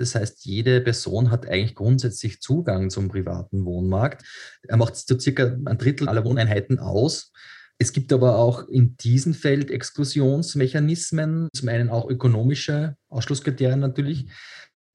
Das 0.00 0.14
heißt, 0.14 0.46
jede 0.46 0.80
Person 0.80 1.30
hat 1.30 1.46
eigentlich 1.46 1.74
grundsätzlich 1.74 2.40
Zugang 2.40 2.88
zum 2.88 3.08
privaten 3.08 3.66
Wohnmarkt. 3.66 4.24
Er 4.66 4.78
macht 4.78 4.96
so 4.96 5.18
circa 5.18 5.58
ein 5.66 5.76
Drittel 5.76 6.08
aller 6.08 6.24
Wohneinheiten 6.24 6.78
aus. 6.78 7.32
Es 7.76 7.92
gibt 7.92 8.10
aber 8.10 8.36
auch 8.36 8.66
in 8.68 8.96
diesem 8.96 9.34
Feld 9.34 9.70
Exklusionsmechanismen, 9.70 11.50
zum 11.54 11.68
einen 11.68 11.90
auch 11.90 12.08
ökonomische 12.08 12.96
Ausschlusskriterien 13.08 13.80
natürlich. 13.80 14.30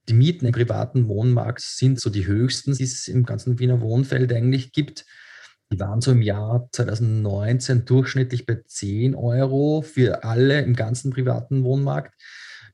Die 0.10 0.14
Mieten 0.14 0.48
im 0.48 0.54
privaten 0.54 1.08
Wohnmarkt 1.08 1.62
sind 1.62 2.02
so 2.02 2.10
die 2.10 2.26
höchsten, 2.26 2.74
die 2.74 2.84
es 2.84 3.08
im 3.08 3.26
ganzen 3.26 3.60
Wiener 3.60 3.82
Wohnfeld 3.82 4.34
eigentlich 4.34 4.72
gibt. 4.72 5.06
Die 5.72 5.80
waren 5.80 6.02
so 6.02 6.14
im 6.14 6.24
Jahr 6.24 6.68
2019 6.72 7.86
durchschnittlich 7.86 8.48
bei 8.48 8.60
10 8.66 9.14
Euro 9.14 9.84
für 9.84 10.24
alle 10.24 10.62
im 10.62 10.76
ganzen 10.76 11.12
privaten 11.12 11.64
Wohnmarkt. 11.64 12.16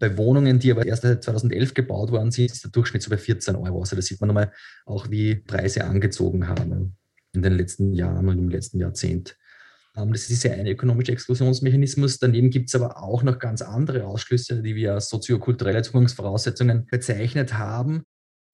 Bei 0.02 0.18
Wohnungen, 0.18 0.58
die 0.58 0.72
aber 0.72 0.84
erst 0.84 1.04
2011 1.04 1.76
gebaut 1.76 2.12
worden 2.12 2.32
sind, 2.32 2.52
ist 2.52 2.64
der 2.64 2.72
Durchschnitt 2.72 3.04
so 3.04 3.12
bei 3.12 3.18
14 3.18 3.56
Euro. 3.56 3.82
Also 3.82 3.96
da 3.96 4.02
sieht 4.02 4.20
man 4.20 4.30
nochmal 4.30 4.52
auch, 4.88 5.12
wie 5.12 5.36
Preise 5.36 5.84
angezogen 5.86 6.48
haben 6.48 6.98
in 7.34 7.44
den 7.44 7.54
letzten 7.54 7.94
Jahren 7.94 8.28
und 8.28 8.40
im 8.40 8.50
letzten 8.50 8.80
Jahrzehnt. 8.80 9.38
Ähm, 9.96 10.12
das 10.12 10.28
ist 10.32 10.44
ja 10.44 10.54
ein 10.54 10.66
ökonomischer 10.66 11.14
Exklusionsmechanismus. 11.14 12.18
Daneben 12.18 12.50
gibt 12.50 12.70
es 12.70 12.76
aber 12.76 12.98
auch 12.98 13.22
noch 13.22 13.38
ganz 13.38 13.62
andere 13.62 14.06
Ausschlüsse, 14.06 14.64
die 14.64 14.74
wir 14.76 14.96
als 14.96 15.10
soziokulturelle 15.10 15.84
Zugangsvoraussetzungen 15.84 16.88
bezeichnet 16.88 17.54
haben. 17.54 18.02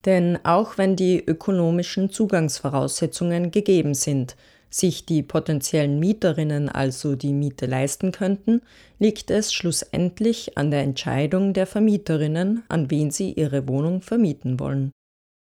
Denn 0.04 0.38
auch 0.44 0.76
wenn 0.76 0.96
die 0.96 1.18
ökonomischen 1.24 2.10
Zugangsvoraussetzungen 2.10 3.50
gegeben 3.50 3.94
sind, 3.94 4.36
sich 4.70 5.06
die 5.06 5.22
potenziellen 5.22 5.98
Mieterinnen 5.98 6.68
also 6.68 7.16
die 7.16 7.32
Miete 7.32 7.66
leisten 7.66 8.12
könnten, 8.12 8.62
liegt 8.98 9.30
es 9.30 9.52
schlussendlich 9.52 10.56
an 10.56 10.70
der 10.70 10.82
Entscheidung 10.82 11.52
der 11.52 11.66
Vermieterinnen, 11.66 12.62
an 12.68 12.90
wen 12.90 13.10
sie 13.10 13.32
ihre 13.32 13.68
Wohnung 13.68 14.02
vermieten 14.02 14.60
wollen. 14.60 14.92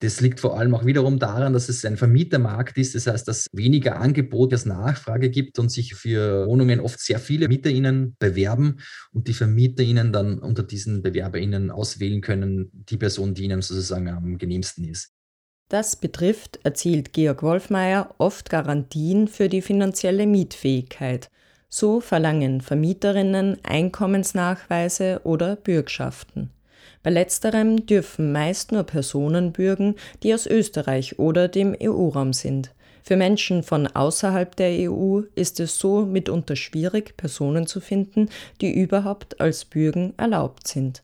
Das 0.02 0.20
liegt 0.20 0.40
vor 0.40 0.58
allem 0.58 0.74
auch 0.74 0.84
wiederum 0.84 1.20
daran, 1.20 1.52
dass 1.52 1.68
es 1.68 1.84
ein 1.84 1.96
Vermietermarkt 1.96 2.76
ist. 2.76 2.96
Das 2.96 3.06
heißt, 3.06 3.28
dass 3.28 3.46
weniger 3.52 4.00
Angebot 4.00 4.52
als 4.52 4.66
Nachfrage 4.66 5.30
gibt 5.30 5.60
und 5.60 5.70
sich 5.70 5.94
für 5.94 6.44
Wohnungen 6.48 6.80
oft 6.80 6.98
sehr 6.98 7.20
viele 7.20 7.46
MieterInnen 7.46 8.16
bewerben 8.18 8.80
und 9.12 9.28
die 9.28 9.32
VermieterInnen 9.32 10.12
dann 10.12 10.40
unter 10.40 10.64
diesen 10.64 11.02
BewerberInnen 11.02 11.70
auswählen 11.70 12.20
können, 12.20 12.72
die 12.72 12.96
Person, 12.96 13.34
die 13.34 13.44
ihnen 13.44 13.62
sozusagen 13.62 14.08
am 14.08 14.38
genehmsten 14.38 14.82
ist. 14.82 15.12
Das 15.72 15.96
betrifft, 15.96 16.60
erzielt 16.64 17.14
Georg 17.14 17.42
Wolfmeier, 17.42 18.14
oft 18.18 18.50
Garantien 18.50 19.26
für 19.26 19.48
die 19.48 19.62
finanzielle 19.62 20.26
Mietfähigkeit. 20.26 21.30
So 21.70 22.02
verlangen 22.02 22.60
Vermieterinnen 22.60 23.56
Einkommensnachweise 23.62 25.22
oder 25.24 25.56
Bürgschaften. 25.56 26.50
Bei 27.02 27.08
letzterem 27.08 27.86
dürfen 27.86 28.32
meist 28.32 28.70
nur 28.70 28.82
Personen 28.82 29.52
bürgen, 29.52 29.94
die 30.22 30.34
aus 30.34 30.46
Österreich 30.46 31.18
oder 31.18 31.48
dem 31.48 31.74
EU-Raum 31.82 32.34
sind. 32.34 32.74
Für 33.02 33.16
Menschen 33.16 33.62
von 33.62 33.86
außerhalb 33.86 34.54
der 34.54 34.90
EU 34.90 35.22
ist 35.36 35.58
es 35.58 35.78
so 35.78 36.04
mitunter 36.04 36.54
schwierig, 36.54 37.16
Personen 37.16 37.66
zu 37.66 37.80
finden, 37.80 38.28
die 38.60 38.74
überhaupt 38.74 39.40
als 39.40 39.64
Bürgen 39.64 40.12
erlaubt 40.18 40.68
sind. 40.68 41.02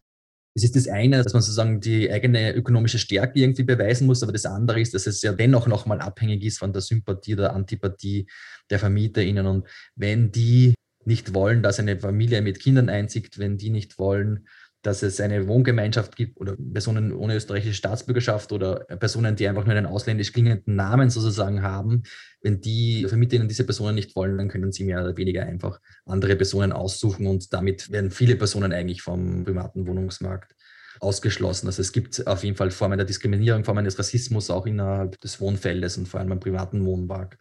Es 0.59 0.65
ist 0.65 0.75
das 0.75 0.89
eine, 0.89 1.23
dass 1.23 1.33
man 1.33 1.41
sozusagen 1.41 1.81
die 1.81 2.11
eigene 2.11 2.53
ökonomische 2.53 2.99
Stärke 2.99 3.39
irgendwie 3.39 3.63
beweisen 3.63 4.09
muss, 4.09 4.25
aber 4.25 4.33
das 4.33 4.45
andere 4.45 4.81
ist, 4.81 4.93
dass 4.93 5.07
es 5.07 5.23
ja 5.23 5.33
dennoch 5.33 5.69
nochmal 5.69 6.01
abhängig 6.01 6.43
ist 6.45 6.59
von 6.59 6.73
der 6.73 6.83
Sympathie 6.83 7.35
oder 7.35 7.55
Antipathie 7.55 8.27
der 8.69 8.81
VermieterInnen. 8.81 9.47
Und 9.47 9.69
wenn 9.95 10.33
die 10.33 10.75
nicht 11.05 11.33
wollen, 11.33 11.63
dass 11.63 11.79
eine 11.79 11.97
Familie 12.01 12.43
mit 12.43 12.59
Kindern 12.59 12.89
einzieht, 12.89 13.39
wenn 13.39 13.57
die 13.57 13.71
nicht 13.71 14.01
wollen, 14.01 14.49
dass 14.83 15.03
es 15.03 15.21
eine 15.21 15.49
Wohngemeinschaft 15.49 16.15
gibt 16.17 16.41
oder 16.41 16.57
Personen 16.73 17.13
ohne 17.13 17.35
österreichische 17.35 17.75
Staatsbürgerschaft 17.75 18.53
oder 18.53 18.85
Personen, 18.99 19.35
die 19.35 19.49
einfach 19.49 19.65
nur 19.65 19.75
einen 19.75 19.87
ausländisch 19.87 20.33
klingenden 20.33 20.77
Namen 20.77 21.11
sozusagen 21.11 21.63
haben. 21.63 22.05
Wenn 22.41 22.61
die 22.61 23.05
Vermieterinnen 23.09 23.49
diese 23.49 23.65
Personen 23.65 23.97
nicht 23.97 24.15
wollen, 24.15 24.39
dann 24.39 24.49
können 24.49 24.71
sie 24.71 24.85
mehr 24.85 25.03
oder 25.03 25.17
weniger 25.17 25.45
einfach 25.45 25.81
andere 26.07 26.37
Personen 26.37 26.73
aussuchen 26.73 27.27
und 27.27 27.53
damit 27.53 27.91
werden 27.91 28.11
viele 28.11 28.37
Personen 28.37 28.73
eigentlich 28.73 29.03
vom 29.03 29.45
privaten 29.45 29.87
Wohnungsmarkt 29.87 30.55
ausgeschlossen. 31.01 31.67
Also 31.67 31.83
es 31.83 31.93
gibt 31.93 32.27
auf 32.27 32.45
jeden 32.45 32.57
Fall 32.57 32.71
Formen 32.71 32.99
der 32.99 33.07
Diskriminierung, 33.07 33.65
Formen 33.65 33.85
des 33.85 33.99
Rassismus 33.99 34.51
auch 34.51 34.67
innerhalb 34.67 35.21
des 35.21 35.41
Wohnfeldes 35.41 35.99
und 35.99 36.09
vor 36.09 36.21
allem 36.21 36.33
im 36.33 36.41
privaten 36.41 36.85
Wohnmarkt, 36.85 37.41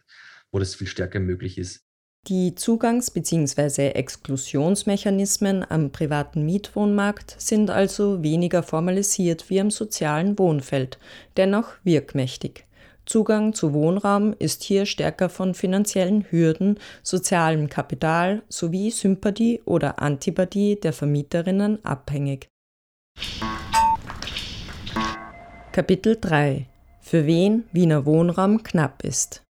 wo 0.50 0.58
das 0.58 0.74
viel 0.74 0.86
stärker 0.86 1.20
möglich 1.20 1.58
ist. 1.58 1.87
Die 2.28 2.54
Zugangs- 2.54 3.10
bzw. 3.10 3.92
Exklusionsmechanismen 3.92 5.64
am 5.66 5.90
privaten 5.90 6.44
Mietwohnmarkt 6.44 7.34
sind 7.38 7.70
also 7.70 8.22
weniger 8.22 8.62
formalisiert 8.62 9.48
wie 9.48 9.62
am 9.62 9.70
sozialen 9.70 10.38
Wohnfeld, 10.38 10.98
dennoch 11.38 11.70
wirkmächtig. 11.84 12.66
Zugang 13.06 13.54
zu 13.54 13.72
Wohnraum 13.72 14.34
ist 14.38 14.62
hier 14.62 14.84
stärker 14.84 15.30
von 15.30 15.54
finanziellen 15.54 16.26
Hürden, 16.30 16.78
sozialem 17.02 17.70
Kapital 17.70 18.42
sowie 18.50 18.90
Sympathie 18.90 19.62
oder 19.64 20.02
Antipathie 20.02 20.78
der 20.78 20.92
Vermieterinnen 20.92 21.82
abhängig. 21.82 22.46
Kapitel 25.72 26.18
3 26.20 26.66
Für 27.00 27.24
wen 27.24 27.64
Wiener 27.72 28.04
Wohnraum 28.04 28.62
knapp 28.62 29.02
ist. 29.02 29.47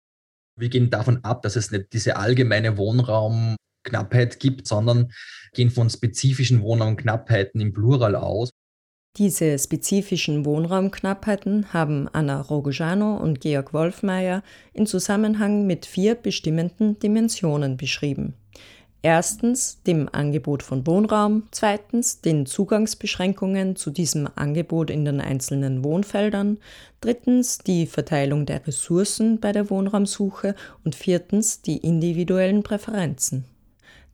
Wir 0.56 0.68
gehen 0.68 0.90
davon 0.90 1.24
ab, 1.24 1.42
dass 1.42 1.56
es 1.56 1.70
nicht 1.70 1.92
diese 1.92 2.16
allgemeine 2.16 2.76
Wohnraumknappheit 2.76 4.38
gibt, 4.38 4.68
sondern 4.68 5.12
gehen 5.52 5.70
von 5.70 5.90
spezifischen 5.90 6.62
Wohnraumknappheiten 6.62 7.60
im 7.60 7.72
Plural 7.72 8.14
aus. 8.14 8.50
Diese 9.16 9.56
spezifischen 9.58 10.44
Wohnraumknappheiten 10.44 11.72
haben 11.72 12.08
Anna 12.12 12.40
Rogojano 12.40 13.16
und 13.16 13.40
Georg 13.40 13.72
Wolfmeier 13.72 14.42
in 14.72 14.86
Zusammenhang 14.86 15.66
mit 15.66 15.86
vier 15.86 16.16
bestimmenden 16.16 16.98
Dimensionen 16.98 17.76
beschrieben. 17.76 18.34
Erstens 19.04 19.82
dem 19.82 20.08
Angebot 20.10 20.62
von 20.62 20.86
Wohnraum, 20.86 21.42
zweitens 21.50 22.22
den 22.22 22.46
Zugangsbeschränkungen 22.46 23.76
zu 23.76 23.90
diesem 23.90 24.30
Angebot 24.34 24.88
in 24.88 25.04
den 25.04 25.20
einzelnen 25.20 25.84
Wohnfeldern, 25.84 26.56
drittens 27.02 27.58
die 27.58 27.84
Verteilung 27.84 28.46
der 28.46 28.66
Ressourcen 28.66 29.40
bei 29.40 29.52
der 29.52 29.68
Wohnraumsuche 29.68 30.54
und 30.86 30.94
viertens 30.94 31.60
die 31.60 31.76
individuellen 31.76 32.62
Präferenzen. 32.62 33.44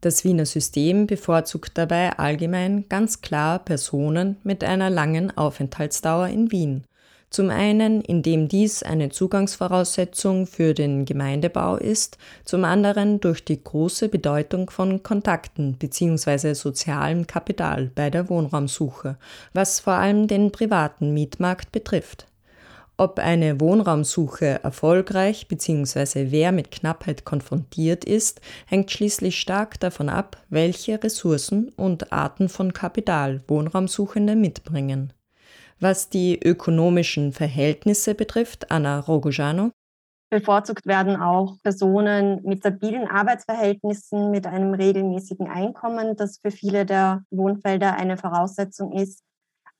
Das 0.01 0.25
Wiener 0.25 0.45
System 0.45 1.07
bevorzugt 1.07 1.77
dabei 1.77 2.19
allgemein 2.19 2.89
ganz 2.89 3.21
klar 3.21 3.59
Personen 3.59 4.35
mit 4.43 4.61
einer 4.61 4.89
langen 4.89 5.31
Aufenthaltsdauer 5.37 6.27
in 6.27 6.51
Wien. 6.51 6.83
Zum 7.31 7.49
einen, 7.49 8.01
indem 8.01 8.49
dies 8.49 8.83
eine 8.83 9.07
Zugangsvoraussetzung 9.07 10.47
für 10.47 10.73
den 10.73 11.05
Gemeindebau 11.05 11.77
ist, 11.77 12.17
zum 12.43 12.65
anderen 12.65 13.21
durch 13.21 13.45
die 13.45 13.63
große 13.63 14.09
Bedeutung 14.09 14.69
von 14.69 15.01
Kontakten 15.01 15.77
bzw. 15.77 16.53
sozialem 16.55 17.27
Kapital 17.27 17.89
bei 17.95 18.09
der 18.09 18.29
Wohnraumsuche, 18.29 19.17
was 19.53 19.79
vor 19.79 19.93
allem 19.93 20.27
den 20.27 20.51
privaten 20.51 21.13
Mietmarkt 21.13 21.71
betrifft. 21.71 22.27
Ob 22.97 23.17
eine 23.17 23.61
Wohnraumsuche 23.61 24.61
erfolgreich 24.61 25.47
bzw. 25.47 26.31
wer 26.31 26.51
mit 26.51 26.69
Knappheit 26.69 27.23
konfrontiert 27.23 28.03
ist, 28.03 28.41
hängt 28.67 28.91
schließlich 28.91 29.39
stark 29.39 29.79
davon 29.79 30.09
ab, 30.09 30.35
welche 30.49 31.01
Ressourcen 31.01 31.69
und 31.77 32.11
Arten 32.11 32.49
von 32.49 32.73
Kapital 32.73 33.41
Wohnraumsuchende 33.47 34.35
mitbringen. 34.35 35.13
Was 35.81 36.09
die 36.09 36.39
ökonomischen 36.39 37.33
Verhältnisse 37.33 38.15
betrifft, 38.15 38.71
Anna 38.71 38.99
Rogojano, 38.99 39.71
Bevorzugt 40.31 40.85
werden 40.85 41.17
auch 41.17 41.57
Personen 41.61 42.41
mit 42.43 42.59
stabilen 42.59 43.05
Arbeitsverhältnissen, 43.05 44.31
mit 44.31 44.47
einem 44.47 44.73
regelmäßigen 44.73 45.49
Einkommen, 45.49 46.15
das 46.15 46.37
für 46.37 46.51
viele 46.51 46.85
der 46.85 47.25
Wohnfelder 47.31 47.97
eine 47.97 48.15
Voraussetzung 48.15 48.93
ist. 48.93 49.23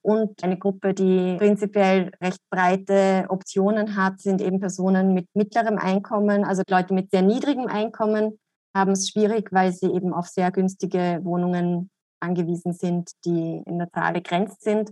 Und 0.02 0.44
eine 0.44 0.58
Gruppe, 0.58 0.94
die 0.94 1.38
prinzipiell 1.38 2.12
recht 2.22 2.42
breite 2.50 3.28
Optionen 3.30 3.96
hat, 3.96 4.20
sind 4.20 4.42
eben 4.42 4.60
Personen 4.60 5.14
mit 5.14 5.28
mittlerem 5.34 5.78
Einkommen. 5.78 6.44
Also 6.44 6.64
Leute 6.70 6.94
mit 6.94 7.12
sehr 7.12 7.22
niedrigem 7.22 7.68
Einkommen 7.68 8.38
haben 8.76 8.92
es 8.92 9.08
schwierig, 9.08 9.54
weil 9.54 9.72
sie 9.72 9.86
eben 9.86 10.14
auf 10.14 10.28
sehr 10.28 10.52
günstige 10.52 11.22
Wohnungen 11.24 11.90
angewiesen 12.20 12.74
sind, 12.74 13.12
die 13.24 13.62
in 13.66 13.80
der 13.80 13.90
Zahl 13.92 14.12
begrenzt 14.12 14.64
sind. 14.64 14.92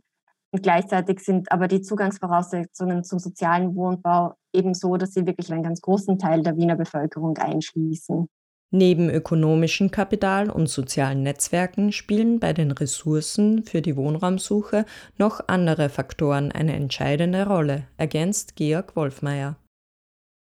Und 0.51 0.63
gleichzeitig 0.63 1.19
sind 1.19 1.51
aber 1.51 1.67
die 1.67 1.81
Zugangsvoraussetzungen 1.81 3.03
zum 3.03 3.19
sozialen 3.19 3.75
Wohnbau 3.75 4.33
ebenso, 4.53 4.97
dass 4.97 5.13
sie 5.13 5.25
wirklich 5.25 5.51
einen 5.51 5.63
ganz 5.63 5.81
großen 5.81 6.17
Teil 6.17 6.41
der 6.41 6.57
Wiener 6.57 6.75
Bevölkerung 6.75 7.37
einschließen. 7.37 8.27
Neben 8.71 9.09
ökonomischem 9.09 9.89
Kapital 9.89 10.49
und 10.51 10.67
sozialen 10.67 11.23
Netzwerken 11.23 11.91
spielen 11.91 12.39
bei 12.39 12.53
den 12.53 12.71
Ressourcen 12.71 13.63
für 13.63 13.81
die 13.81 13.95
Wohnraumsuche 13.95 14.85
noch 15.17 15.41
andere 15.47 15.89
Faktoren 15.89 16.51
eine 16.51 16.75
entscheidende 16.75 17.47
Rolle, 17.47 17.87
ergänzt 17.97 18.55
Georg 18.55 18.95
Wolfmeier. 18.95 19.55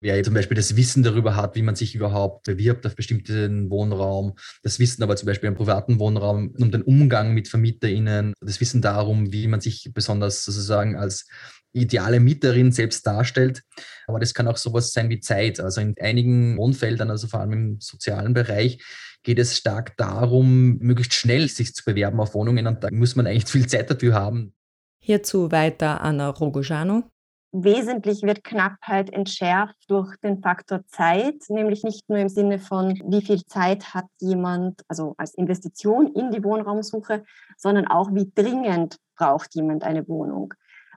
Wer 0.00 0.22
zum 0.22 0.34
Beispiel 0.34 0.56
das 0.56 0.76
Wissen 0.76 1.02
darüber 1.02 1.34
hat, 1.34 1.56
wie 1.56 1.62
man 1.62 1.74
sich 1.74 1.94
überhaupt 1.94 2.44
bewirbt 2.44 2.86
auf 2.86 2.94
bestimmten 2.94 3.68
Wohnraum, 3.68 4.34
das 4.62 4.78
Wissen 4.78 5.02
aber 5.02 5.16
zum 5.16 5.26
Beispiel 5.26 5.48
im 5.48 5.56
privaten 5.56 5.98
Wohnraum 5.98 6.54
um 6.56 6.70
den 6.70 6.82
Umgang 6.82 7.34
mit 7.34 7.48
VermieterInnen, 7.48 8.34
das 8.40 8.60
Wissen 8.60 8.80
darum, 8.80 9.32
wie 9.32 9.48
man 9.48 9.60
sich 9.60 9.90
besonders 9.92 10.44
sozusagen 10.44 10.94
als 10.94 11.26
ideale 11.72 12.20
Mieterin 12.20 12.70
selbst 12.70 13.06
darstellt. 13.06 13.62
Aber 14.06 14.20
das 14.20 14.34
kann 14.34 14.46
auch 14.48 14.56
sowas 14.56 14.92
sein 14.92 15.10
wie 15.10 15.20
Zeit. 15.20 15.60
Also 15.60 15.80
in 15.80 15.94
einigen 16.00 16.56
Wohnfeldern, 16.56 17.10
also 17.10 17.26
vor 17.26 17.40
allem 17.40 17.52
im 17.52 17.80
sozialen 17.80 18.34
Bereich, 18.34 18.82
geht 19.22 19.38
es 19.38 19.56
stark 19.56 19.96
darum, 19.96 20.78
möglichst 20.78 21.14
schnell 21.14 21.48
sich 21.48 21.74
zu 21.74 21.84
bewerben 21.84 22.20
auf 22.20 22.34
Wohnungen 22.34 22.66
und 22.66 22.84
da 22.84 22.88
muss 22.90 23.16
man 23.16 23.26
eigentlich 23.26 23.46
viel 23.46 23.66
Zeit 23.66 23.90
dafür 23.90 24.14
haben. 24.14 24.54
Hierzu 25.00 25.50
weiter 25.50 26.00
Anna 26.00 26.28
Rogojano. 26.28 27.10
Wesentlich 27.52 28.22
wird 28.22 28.44
Knappheit 28.44 29.10
entschärft 29.10 29.76
durch 29.88 30.14
den 30.18 30.42
Faktor 30.42 30.86
Zeit, 30.86 31.36
nämlich 31.48 31.82
nicht 31.82 32.08
nur 32.10 32.18
im 32.18 32.28
Sinne 32.28 32.58
von, 32.58 33.00
wie 33.06 33.22
viel 33.22 33.42
Zeit 33.46 33.94
hat 33.94 34.04
jemand, 34.20 34.82
also 34.86 35.14
als 35.16 35.34
Investition 35.34 36.08
in 36.08 36.30
die 36.30 36.44
Wohnraumsuche, 36.44 37.24
sondern 37.56 37.86
auch, 37.86 38.12
wie 38.12 38.30
dringend 38.34 38.98
braucht 39.16 39.54
jemand 39.54 39.82
eine 39.82 40.06
Wohnung. 40.08 40.52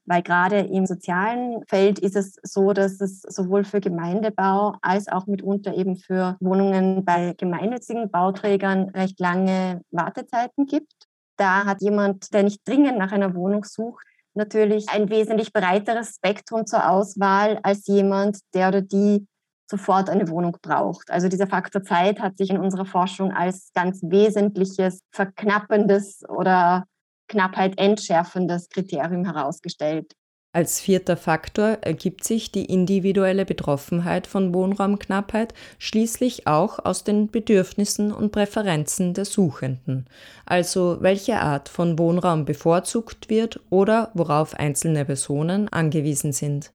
Weil 0.05 0.23
gerade 0.23 0.59
im 0.59 0.85
sozialen 0.85 1.63
Feld 1.67 1.99
ist 1.99 2.17
es 2.17 2.37
so, 2.43 2.73
dass 2.73 2.99
es 2.99 3.21
sowohl 3.21 3.63
für 3.63 3.79
Gemeindebau 3.79 4.75
als 4.81 5.07
auch 5.07 5.27
mitunter 5.27 5.73
eben 5.73 5.95
für 5.95 6.35
Wohnungen 6.41 7.05
bei 7.05 7.33
gemeinnützigen 7.37 8.11
Bauträgern 8.11 8.89
recht 8.89 9.21
lange 9.21 9.83
Wartezeiten 9.91 10.65
gibt. 10.65 11.07
Da 11.37 11.65
hat 11.65 11.81
jemand, 11.81 12.33
der 12.33 12.43
nicht 12.43 12.67
dringend 12.67 12.97
nach 12.97 13.13
einer 13.13 13.35
Wohnung 13.35 13.63
sucht, 13.63 14.05
natürlich 14.33 14.89
ein 14.89 15.09
wesentlich 15.09 15.53
breiteres 15.53 16.15
Spektrum 16.15 16.65
zur 16.65 16.89
Auswahl 16.89 17.59
als 17.63 17.87
jemand, 17.87 18.39
der 18.53 18.69
oder 18.69 18.81
die 18.81 19.27
sofort 19.69 20.09
eine 20.09 20.27
Wohnung 20.29 20.57
braucht. 20.61 21.09
Also 21.09 21.27
dieser 21.29 21.47
Faktor 21.47 21.83
Zeit 21.83 22.19
hat 22.19 22.37
sich 22.37 22.49
in 22.49 22.57
unserer 22.57 22.85
Forschung 22.85 23.31
als 23.31 23.71
ganz 23.73 24.01
wesentliches, 24.03 24.99
verknappendes 25.11 26.23
oder 26.27 26.85
Knappheit 27.27 27.77
entschärfendes 27.77 28.69
Kriterium 28.69 29.23
herausgestellt. 29.23 30.13
Als 30.53 30.81
vierter 30.81 31.15
Faktor 31.15 31.77
ergibt 31.81 32.25
sich 32.25 32.51
die 32.51 32.65
individuelle 32.65 33.45
Betroffenheit 33.45 34.27
von 34.27 34.53
Wohnraumknappheit 34.53 35.53
schließlich 35.79 36.45
auch 36.45 36.77
aus 36.79 37.05
den 37.05 37.31
Bedürfnissen 37.31 38.11
und 38.11 38.33
Präferenzen 38.33 39.13
der 39.13 39.23
Suchenden, 39.23 40.07
also 40.45 40.97
welche 40.99 41.39
Art 41.39 41.69
von 41.69 41.97
Wohnraum 41.97 42.43
bevorzugt 42.43 43.29
wird 43.29 43.61
oder 43.69 44.11
worauf 44.13 44.53
einzelne 44.53 45.05
Personen 45.05 45.69
angewiesen 45.69 46.33
sind. 46.33 46.73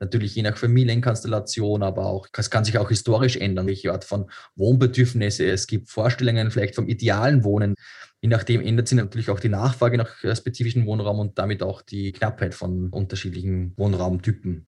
Natürlich 0.00 0.36
je 0.36 0.42
nach 0.42 0.56
Familienkonstellation, 0.56 1.82
aber 1.82 2.06
auch, 2.06 2.28
es 2.36 2.50
kann 2.50 2.64
sich 2.64 2.78
auch 2.78 2.88
historisch 2.88 3.36
ändern, 3.36 3.66
welche 3.66 3.90
Art 3.90 4.04
von 4.04 4.30
Wohnbedürfnisse 4.54 5.50
es 5.50 5.66
gibt, 5.66 5.88
Vorstellungen 5.88 6.50
vielleicht 6.50 6.76
vom 6.76 6.86
idealen 6.86 7.42
Wohnen. 7.42 7.74
Je 8.20 8.28
nachdem 8.28 8.60
ändert 8.60 8.88
sich 8.88 8.98
natürlich 8.98 9.30
auch 9.30 9.38
die 9.38 9.48
Nachfrage 9.48 9.96
nach 9.96 10.24
äh, 10.24 10.34
spezifischen 10.34 10.86
Wohnraum 10.86 11.20
und 11.20 11.38
damit 11.38 11.62
auch 11.62 11.82
die 11.82 12.10
Knappheit 12.10 12.52
von 12.52 12.88
unterschiedlichen 12.90 13.74
Wohnraumtypen. 13.76 14.66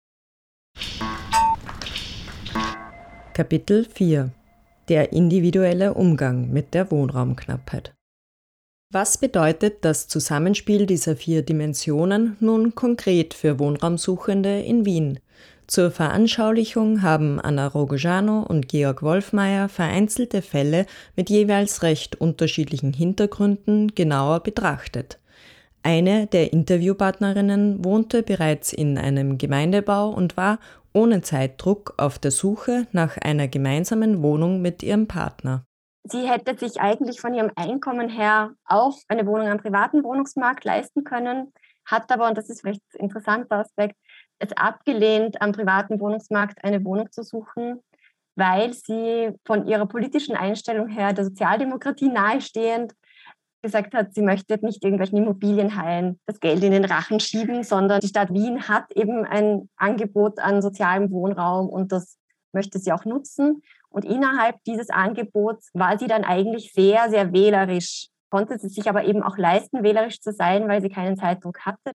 Kapitel 3.33 3.85
4 3.87 4.31
Der 4.89 5.13
individuelle 5.13 5.95
Umgang 5.95 6.53
mit 6.53 6.75
der 6.75 6.93
Wohnraumknappheit. 6.93 7.93
Was 8.93 9.19
bedeutet 9.19 9.85
das 9.85 10.07
Zusammenspiel 10.07 10.87
dieser 10.87 11.17
vier 11.17 11.43
Dimensionen 11.43 12.37
nun 12.39 12.77
konkret 12.77 13.35
für 13.35 13.59
Wohnraumsuchende 13.59 14.61
in 14.61 14.85
Wien? 14.85 15.19
Zur 15.71 15.93
Veranschaulichung 15.93 17.03
haben 17.03 17.39
Anna 17.41 17.69
Rogojano 17.69 18.43
und 18.43 18.67
Georg 18.67 19.05
Wolfmeier 19.05 19.69
vereinzelte 19.69 20.43
Fälle 20.43 20.85
mit 21.15 21.31
jeweils 21.31 21.85
recht 21.85 22.21
unterschiedlichen 22.21 22.93
Hintergründen 22.93 23.95
genauer 23.95 24.41
betrachtet. 24.41 25.21
Eine 25.85 26.27
der 26.27 26.53
Interviewpartnerinnen 26.53 27.85
wohnte 27.85 28.25
bereits 28.25 28.73
in 28.73 28.99
einem 28.99 29.39
Gemeindebau 29.39 30.09
und 30.09 30.37
war 30.37 30.59
ohne 30.93 31.21
Zeitdruck 31.21 31.95
auf 31.99 32.19
der 32.19 32.33
Suche 32.33 32.89
nach 32.91 33.17
einer 33.19 33.47
gemeinsamen 33.47 34.25
Wohnung 34.25 34.61
mit 34.61 34.83
ihrem 34.83 35.07
Partner. 35.07 35.63
Sie 36.03 36.29
hätte 36.29 36.59
sich 36.59 36.81
eigentlich 36.81 37.21
von 37.21 37.33
ihrem 37.33 37.53
Einkommen 37.55 38.09
her 38.09 38.55
auch 38.65 38.99
eine 39.07 39.25
Wohnung 39.25 39.47
am 39.47 39.59
privaten 39.59 40.03
Wohnungsmarkt 40.03 40.65
leisten 40.65 41.05
können, 41.05 41.53
hat 41.85 42.11
aber, 42.11 42.29
und 42.29 42.37
das 42.37 42.51
ist 42.51 42.63
vielleicht 42.63 42.83
ein 42.95 43.05
interessanter 43.05 43.59
Aspekt, 43.59 43.95
es 44.41 44.53
abgelehnt, 44.57 45.41
am 45.41 45.53
privaten 45.53 46.01
Wohnungsmarkt 46.01 46.65
eine 46.65 46.85
Wohnung 46.85 47.13
zu 47.13 47.23
suchen, 47.23 47.81
weil 48.35 48.73
sie 48.73 49.31
von 49.45 49.67
ihrer 49.67 49.87
politischen 49.87 50.35
Einstellung 50.35 50.89
her 50.89 51.13
der 51.13 51.25
Sozialdemokratie 51.25 52.09
nahestehend 52.09 52.95
gesagt 53.63 53.93
hat, 53.95 54.15
sie 54.15 54.23
möchte 54.23 54.59
nicht 54.65 54.83
irgendwelchen 54.83 55.19
Immobilienhaien 55.19 56.19
das 56.27 56.41
Geld 56.41 56.65
in 56.65 56.73
den 56.73 56.87
Rachen 56.87 57.21
schieben, 57.21 57.63
sondern 57.63 58.01
die 58.01 58.09
Stadt 58.09 58.33
Wien 58.33 58.69
hat 58.69 58.91
eben 58.93 59.25
ein 59.27 59.69
Angebot 59.77 60.39
an 60.39 60.63
sozialem 60.63 61.11
Wohnraum 61.11 61.69
und 61.69 61.93
das 61.93 62.17
möchte 62.53 62.79
sie 62.79 62.93
auch 62.93 63.05
nutzen. 63.05 63.63
Und 63.91 64.05
innerhalb 64.05 64.57
dieses 64.65 64.89
Angebots 64.89 65.71
war 65.75 65.99
sie 65.99 66.07
dann 66.07 66.25
eigentlich 66.25 66.73
sehr, 66.73 67.11
sehr 67.11 67.33
wählerisch, 67.33 68.09
konnte 68.31 68.59
sie 68.59 68.69
sich 68.69 68.89
aber 68.89 69.05
eben 69.05 69.23
auch 69.23 69.37
leisten, 69.37 69.83
wählerisch 69.83 70.21
zu 70.21 70.33
sein, 70.33 70.69
weil 70.69 70.81
sie 70.81 70.89
keinen 70.89 71.17
Zeitdruck 71.17 71.61
hatte. 71.67 71.93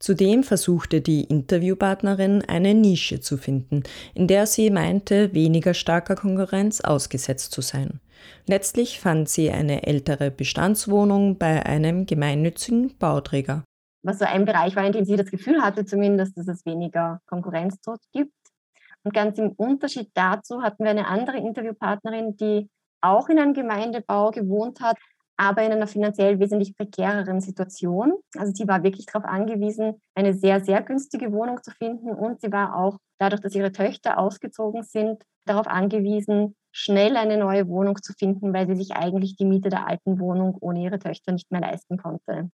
Zudem 0.00 0.44
versuchte 0.44 1.00
die 1.00 1.24
Interviewpartnerin 1.24 2.44
eine 2.46 2.72
Nische 2.72 3.20
zu 3.20 3.36
finden, 3.36 3.82
in 4.14 4.28
der 4.28 4.46
sie 4.46 4.70
meinte, 4.70 5.34
weniger 5.34 5.74
starker 5.74 6.14
Konkurrenz 6.14 6.80
ausgesetzt 6.80 7.50
zu 7.50 7.62
sein. 7.62 8.00
Letztlich 8.46 9.00
fand 9.00 9.28
sie 9.28 9.50
eine 9.50 9.86
ältere 9.86 10.30
Bestandswohnung 10.30 11.36
bei 11.38 11.66
einem 11.66 12.06
gemeinnützigen 12.06 12.96
Bauträger. 12.98 13.64
Was 14.02 14.20
so 14.20 14.24
ein 14.24 14.44
Bereich 14.44 14.76
war, 14.76 14.86
in 14.86 14.92
dem 14.92 15.04
sie 15.04 15.16
das 15.16 15.30
Gefühl 15.30 15.62
hatte 15.62 15.84
zumindest, 15.84 16.38
dass 16.38 16.46
es 16.46 16.64
weniger 16.64 17.20
Konkurrenz 17.26 17.80
dort 17.84 18.00
gibt. 18.12 18.32
Und 19.02 19.14
ganz 19.14 19.38
im 19.38 19.50
Unterschied 19.52 20.10
dazu 20.14 20.62
hatten 20.62 20.84
wir 20.84 20.90
eine 20.90 21.08
andere 21.08 21.38
Interviewpartnerin, 21.38 22.36
die 22.36 22.68
auch 23.00 23.28
in 23.28 23.38
einem 23.38 23.54
Gemeindebau 23.54 24.30
gewohnt 24.30 24.80
hat, 24.80 24.96
aber 25.38 25.62
in 25.62 25.72
einer 25.72 25.86
finanziell 25.86 26.40
wesentlich 26.40 26.76
prekäreren 26.76 27.40
Situation. 27.40 28.14
Also 28.36 28.52
sie 28.52 28.66
war 28.66 28.82
wirklich 28.82 29.06
darauf 29.06 29.24
angewiesen, 29.24 30.00
eine 30.14 30.34
sehr, 30.34 30.60
sehr 30.64 30.82
günstige 30.82 31.32
Wohnung 31.32 31.62
zu 31.62 31.70
finden 31.70 32.10
und 32.10 32.40
sie 32.40 32.50
war 32.52 32.76
auch 32.76 32.98
dadurch, 33.18 33.40
dass 33.40 33.54
ihre 33.54 33.72
Töchter 33.72 34.18
ausgezogen 34.18 34.82
sind, 34.82 35.22
darauf 35.46 35.68
angewiesen, 35.68 36.56
schnell 36.72 37.16
eine 37.16 37.38
neue 37.38 37.68
Wohnung 37.68 38.02
zu 38.02 38.12
finden, 38.12 38.52
weil 38.52 38.66
sie 38.66 38.76
sich 38.76 38.92
eigentlich 38.92 39.36
die 39.36 39.46
Miete 39.46 39.68
der 39.68 39.86
alten 39.86 40.18
Wohnung 40.18 40.56
ohne 40.60 40.82
ihre 40.82 40.98
Töchter 40.98 41.32
nicht 41.32 41.50
mehr 41.50 41.60
leisten 41.60 41.96
konnte. 41.96 42.50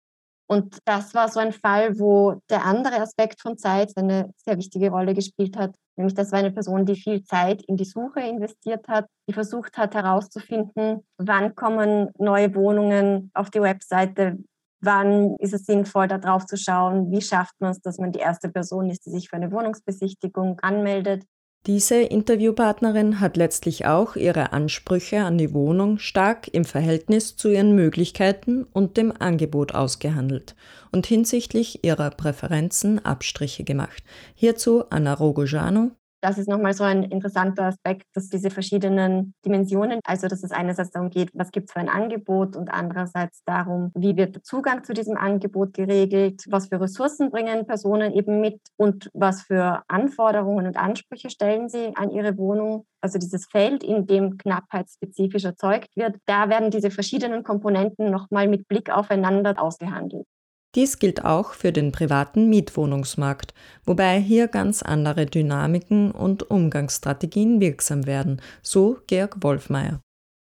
Und 0.47 0.79
das 0.85 1.15
war 1.15 1.29
so 1.29 1.41
ein 1.41 1.53
Fall, 1.53 1.99
wo 1.99 2.41
der 2.51 2.65
andere 2.65 3.01
Aspekt 3.01 3.41
von 3.41 3.57
Zeit 3.57 3.93
eine 3.97 4.31
sehr 4.37 4.59
wichtige 4.59 4.91
Rolle 4.91 5.15
gespielt 5.15 5.57
hat. 5.57 5.75
Nämlich 5.97 6.15
das 6.15 6.33
war 6.33 6.41
eine 6.41 6.51
Person, 6.51 6.87
die 6.87 6.97
viel 6.97 7.23
Zeit 7.25 7.63
in 7.63 7.77
die 7.77 7.85
Suche 7.85 8.21
investiert 8.21 8.89
hat, 8.89 9.07
die 9.29 9.33
versucht 9.33 9.79
hat 9.79 9.95
herauszufinden, 9.95 11.07
wann 11.19 11.55
kommen 11.55 12.11
neue 12.19 12.55
Wohnungen 12.55 13.31
auf 13.35 13.51
die 13.51 13.61
Webseite, 13.61 14.39
wann 14.81 15.37
ist 15.37 15.55
es 15.55 15.67
sinnvoll, 15.67 16.09
da 16.09 16.19
drauf 16.19 16.47
zu 16.47 16.57
schauen, 16.57 17.11
wie 17.11 17.23
schafft 17.23 17.55
man 17.61 17.71
es, 17.71 17.81
dass 17.81 17.99
man 17.99 18.13
die 18.13 18.19
erste 18.19 18.49
Person 18.49 18.91
ist, 18.91 19.07
die 19.07 19.11
sich 19.11 19.29
für 19.29 19.37
eine 19.37 19.53
Wohnungsbesichtigung 19.53 20.59
anmeldet. 20.61 21.25
Diese 21.67 21.95
Interviewpartnerin 21.95 23.21
hat 23.21 23.39
letztlich 23.39 23.87
auch 23.87 24.17
ihre 24.17 24.53
Ansprüche 24.53 25.25
an 25.25 25.39
die 25.39 25.55
Wohnung 25.55 25.99
stark 25.99 26.47
im 26.49 26.67
Verhältnis 26.67 27.37
zu 27.37 27.49
ihren 27.49 27.75
Möglichkeiten 27.75 28.65
und 28.65 28.99
dem 28.99 29.15
Angebot 29.19 29.75
ausgehandelt 29.75 30.57
und 30.93 31.07
hinsichtlich 31.07 31.83
ihrer 31.83 32.11
Präferenzen 32.11 33.03
Abstriche 33.03 33.65
gemacht. 33.65 34.03
Hierzu 34.35 34.85
Anna 34.91 35.15
Rogojano, 35.15 35.93
das 36.25 36.39
ist 36.39 36.49
nochmal 36.49 36.73
so 36.73 36.85
ein 36.85 37.03
interessanter 37.03 37.65
Aspekt, 37.65 38.07
dass 38.15 38.31
diese 38.31 38.49
verschiedenen 38.49 39.35
Dimensionen, 39.45 40.01
also 40.07 40.27
dass 40.27 40.43
es 40.43 40.53
einerseits 40.53 40.91
darum 40.91 41.11
geht, 41.11 41.29
was 41.35 41.51
gibt 41.51 41.69
es 41.69 41.75
für 41.75 41.81
ein 41.81 41.91
Angebot 41.91 42.57
und 42.57 42.71
andererseits 42.73 43.45
darum, 43.45 43.93
wie 43.95 44.17
wird 44.17 44.37
der 44.37 44.43
Zugang 44.43 44.85
zu 44.85 44.95
diesem 44.95 45.19
Angebot 45.19 45.75
geregelt, 45.75 46.45
was 46.49 46.69
für 46.69 46.81
Ressourcen 46.81 47.31
bringen 47.31 47.67
Personen 47.67 48.15
eben 48.15 48.41
mit 48.41 48.59
und 48.79 49.11
was 49.13 49.43
für 49.43 49.83
Anforderungen 49.87 50.67
und 50.67 50.79
Ansprüche 50.79 51.29
stellen 51.29 51.69
sie 51.69 51.95
an 51.95 52.11
ihre 52.11 52.39
Wohnung. 52.39 52.87
Also 53.03 53.19
dieses 53.19 53.45
Feld, 53.45 53.85
in 53.85 54.07
dem 54.07 54.39
knappheitsspezifisch 54.39 55.45
erzeugt 55.45 55.95
wird, 55.95 56.17
da 56.25 56.49
werden 56.49 56.71
diese 56.71 56.91
verschiedenen 56.91 57.43
Komponenten 57.43 58.11
nochmal 58.11 58.49
mit 58.49 58.67
Blick 58.67 58.89
aufeinander 58.89 59.61
ausgehandelt. 59.61 60.27
Dies 60.75 60.99
gilt 60.99 61.25
auch 61.25 61.55
für 61.55 61.71
den 61.71 61.93
privaten 61.93 62.49
Mietwohnungsmarkt, 62.49 63.55
wobei 63.85 64.21
hier 64.21 64.49
ganz 64.49 64.83
andere 64.83 65.27
Dynamiken 65.27 66.11
und 66.11 66.51
Umgangsstrategien 66.51 67.61
wirksam 67.61 68.07
werden, 68.07 68.41
so 68.63 68.99
Georg 69.07 69.43
Wolfmeier. 69.43 70.01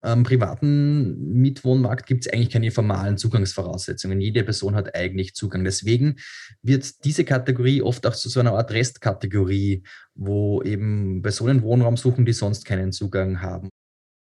Am 0.00 0.22
privaten 0.22 1.32
Mietwohnmarkt 1.40 2.06
gibt 2.06 2.24
es 2.24 2.32
eigentlich 2.32 2.50
keine 2.50 2.70
formalen 2.70 3.18
Zugangsvoraussetzungen. 3.18 4.20
Jede 4.20 4.44
Person 4.44 4.76
hat 4.76 4.94
eigentlich 4.94 5.34
Zugang. 5.34 5.64
Deswegen 5.64 6.16
wird 6.62 7.04
diese 7.04 7.24
Kategorie 7.24 7.82
oft 7.82 8.06
auch 8.06 8.14
zu 8.14 8.28
so 8.28 8.38
einer 8.38 8.52
Art 8.52 8.70
Restkategorie, 8.70 9.82
wo 10.14 10.62
eben 10.62 11.20
Personen 11.20 11.62
Wohnraum 11.62 11.96
suchen, 11.96 12.24
die 12.24 12.32
sonst 12.32 12.64
keinen 12.64 12.92
Zugang 12.92 13.42
haben. 13.42 13.70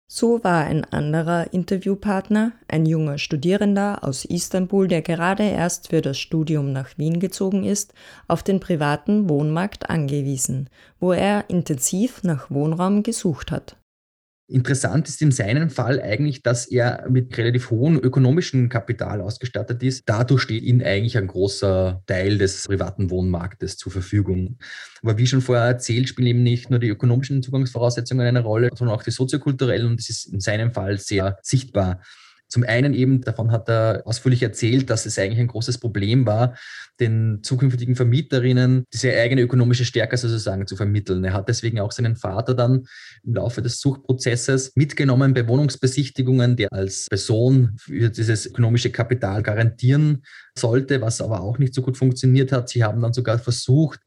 So 0.08 0.44
war 0.44 0.64
ein 0.64 0.84
anderer 0.84 1.52
Interviewpartner, 1.52 2.52
ein 2.68 2.86
junger 2.86 3.18
Studierender 3.18 4.04
aus 4.04 4.24
Istanbul, 4.24 4.86
der 4.86 5.02
gerade 5.02 5.42
erst 5.42 5.88
für 5.88 6.00
das 6.00 6.16
Studium 6.16 6.72
nach 6.72 6.96
Wien 6.96 7.18
gezogen 7.18 7.64
ist, 7.64 7.92
auf 8.28 8.44
den 8.44 8.60
privaten 8.60 9.28
Wohnmarkt 9.28 9.90
angewiesen, 9.90 10.70
wo 11.00 11.12
er 11.12 11.50
intensiv 11.50 12.22
nach 12.22 12.50
Wohnraum 12.52 13.02
gesucht 13.02 13.50
hat. 13.50 13.76
Interessant 14.48 15.08
ist 15.08 15.20
in 15.22 15.32
seinem 15.32 15.70
Fall 15.70 16.00
eigentlich, 16.00 16.40
dass 16.40 16.66
er 16.66 17.04
mit 17.10 17.36
relativ 17.36 17.70
hohem 17.70 17.98
ökonomischen 17.98 18.68
Kapital 18.68 19.20
ausgestattet 19.20 19.82
ist. 19.82 20.04
Dadurch 20.06 20.42
steht 20.42 20.62
ihm 20.62 20.80
eigentlich 20.80 21.18
ein 21.18 21.26
großer 21.26 22.04
Teil 22.06 22.38
des 22.38 22.64
privaten 22.64 23.10
Wohnmarktes 23.10 23.76
zur 23.76 23.90
Verfügung. 23.90 24.58
Aber 25.02 25.18
wie 25.18 25.26
schon 25.26 25.40
vorher 25.40 25.64
erzählt, 25.64 26.08
spielen 26.08 26.28
eben 26.28 26.42
nicht 26.44 26.70
nur 26.70 26.78
die 26.78 26.88
ökonomischen 26.88 27.42
Zugangsvoraussetzungen 27.42 28.24
eine 28.24 28.42
Rolle, 28.44 28.70
sondern 28.72 28.96
auch 28.96 29.02
die 29.02 29.10
soziokulturellen 29.10 29.88
und 29.88 29.98
das 29.98 30.10
ist 30.10 30.32
in 30.32 30.38
seinem 30.38 30.72
Fall 30.72 30.98
sehr 30.98 31.38
sichtbar. 31.42 32.00
Zum 32.48 32.62
einen 32.62 32.94
eben, 32.94 33.22
davon 33.22 33.50
hat 33.50 33.68
er 33.68 34.02
ausführlich 34.04 34.42
erzählt, 34.42 34.88
dass 34.88 35.04
es 35.04 35.18
eigentlich 35.18 35.40
ein 35.40 35.48
großes 35.48 35.78
Problem 35.78 36.26
war, 36.26 36.56
den 37.00 37.40
zukünftigen 37.42 37.96
Vermieterinnen 37.96 38.84
diese 38.92 39.12
eigene 39.12 39.42
ökonomische 39.42 39.84
Stärke 39.84 40.16
sozusagen 40.16 40.66
zu 40.66 40.76
vermitteln. 40.76 41.24
Er 41.24 41.32
hat 41.32 41.48
deswegen 41.48 41.80
auch 41.80 41.92
seinen 41.92 42.16
Vater 42.16 42.54
dann 42.54 42.86
im 43.24 43.34
Laufe 43.34 43.62
des 43.62 43.80
Suchprozesses 43.80 44.72
mitgenommen 44.76 45.34
bei 45.34 45.46
Wohnungsbesichtigungen, 45.48 46.56
der 46.56 46.72
als 46.72 47.06
Person 47.08 47.76
für 47.78 48.10
dieses 48.10 48.46
ökonomische 48.46 48.90
Kapital 48.90 49.42
garantieren 49.42 50.22
sollte, 50.56 51.00
was 51.00 51.20
aber 51.20 51.40
auch 51.40 51.58
nicht 51.58 51.74
so 51.74 51.82
gut 51.82 51.96
funktioniert 51.98 52.52
hat. 52.52 52.68
Sie 52.68 52.84
haben 52.84 53.02
dann 53.02 53.12
sogar 53.12 53.38
versucht, 53.38 54.00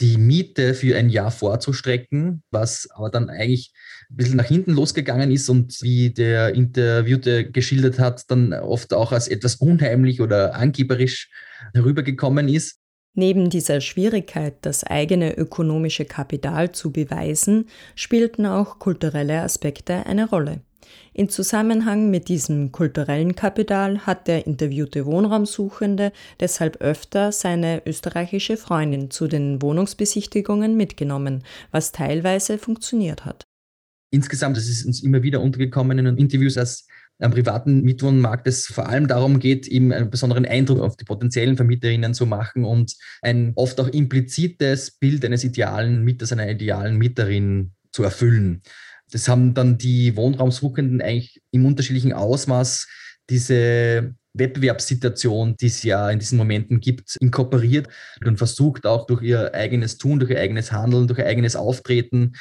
die 0.00 0.16
Miete 0.16 0.74
für 0.74 0.96
ein 0.96 1.10
Jahr 1.10 1.30
vorzustrecken, 1.30 2.42
was 2.50 2.88
aber 2.90 3.10
dann 3.10 3.28
eigentlich 3.28 3.72
ein 4.12 4.16
bisschen 4.16 4.36
nach 4.36 4.46
hinten 4.46 4.72
losgegangen 4.72 5.30
ist 5.30 5.48
und 5.48 5.80
wie 5.82 6.10
der 6.10 6.54
Interviewte 6.54 7.50
geschildert 7.50 7.98
hat, 7.98 8.30
dann 8.30 8.52
oft 8.52 8.92
auch 8.92 9.12
als 9.12 9.26
etwas 9.26 9.56
unheimlich 9.56 10.20
oder 10.20 10.54
angeberisch 10.54 11.30
herübergekommen 11.72 12.48
ist. 12.48 12.78
Neben 13.14 13.50
dieser 13.50 13.80
Schwierigkeit, 13.80 14.54
das 14.62 14.84
eigene 14.84 15.36
ökonomische 15.36 16.04
Kapital 16.04 16.72
zu 16.72 16.92
beweisen, 16.92 17.66
spielten 17.94 18.46
auch 18.46 18.78
kulturelle 18.78 19.42
Aspekte 19.42 20.06
eine 20.06 20.28
Rolle. 20.28 20.62
In 21.14 21.28
Zusammenhang 21.28 22.10
mit 22.10 22.28
diesem 22.28 22.72
kulturellen 22.72 23.34
Kapital 23.34 24.00
hat 24.06 24.28
der 24.28 24.46
interviewte 24.46 25.06
Wohnraumsuchende 25.06 26.12
deshalb 26.40 26.80
öfter 26.80 27.32
seine 27.32 27.82
österreichische 27.86 28.56
Freundin 28.56 29.10
zu 29.10 29.28
den 29.28 29.60
Wohnungsbesichtigungen 29.62 30.76
mitgenommen, 30.76 31.44
was 31.70 31.92
teilweise 31.92 32.58
funktioniert 32.58 33.24
hat. 33.24 33.46
Insgesamt, 34.14 34.58
das 34.58 34.68
ist 34.68 34.84
uns 34.84 35.02
immer 35.02 35.22
wieder 35.22 35.40
untergekommen 35.40 35.98
in 35.98 36.18
Interviews, 36.18 36.54
dass 36.54 36.86
am 37.18 37.30
privaten 37.30 37.80
Mietwohnmarkt 37.82 38.46
es 38.46 38.66
vor 38.66 38.88
allem 38.88 39.06
darum 39.08 39.38
geht, 39.38 39.66
eben 39.68 39.90
einen 39.90 40.10
besonderen 40.10 40.44
Eindruck 40.44 40.80
auf 40.80 40.96
die 40.96 41.04
potenziellen 41.04 41.56
Vermieterinnen 41.56 42.12
zu 42.12 42.26
machen 42.26 42.64
und 42.64 42.94
ein 43.22 43.52
oft 43.54 43.80
auch 43.80 43.88
implizites 43.88 44.90
Bild 44.90 45.24
eines 45.24 45.44
idealen 45.44 46.04
Mieters, 46.04 46.32
einer 46.32 46.50
idealen 46.50 46.98
Mieterin 46.98 47.72
zu 47.90 48.02
erfüllen. 48.02 48.60
Das 49.10 49.28
haben 49.28 49.54
dann 49.54 49.78
die 49.78 50.14
Wohnraumsuchenden 50.14 51.00
eigentlich 51.00 51.40
im 51.50 51.64
unterschiedlichen 51.64 52.12
Ausmaß 52.12 52.88
diese 53.30 54.14
Wettbewerbssituation, 54.34 55.56
die 55.58 55.66
es 55.66 55.82
ja 55.84 56.10
in 56.10 56.18
diesen 56.18 56.36
Momenten 56.38 56.80
gibt, 56.80 57.16
inkorporiert 57.20 57.88
und 58.24 58.36
versucht 58.36 58.86
auch 58.86 59.06
durch 59.06 59.22
ihr 59.22 59.54
eigenes 59.54 59.96
Tun, 59.96 60.18
durch 60.18 60.32
ihr 60.32 60.40
eigenes 60.40 60.72
Handeln, 60.72 61.06
durch 61.06 61.18
ihr 61.18 61.26
eigenes 61.26 61.56
Auftreten 61.56 62.32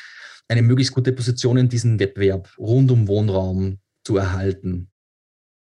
eine 0.52 0.62
möglichst 0.62 0.94
gute 0.94 1.14
Position 1.14 1.56
in 1.56 1.70
diesem 1.70 1.98
Wettbewerb 1.98 2.50
rund 2.60 2.92
um 2.92 3.08
Wohnraum 3.08 3.78
zu 4.04 4.18
erhalten. 4.18 4.90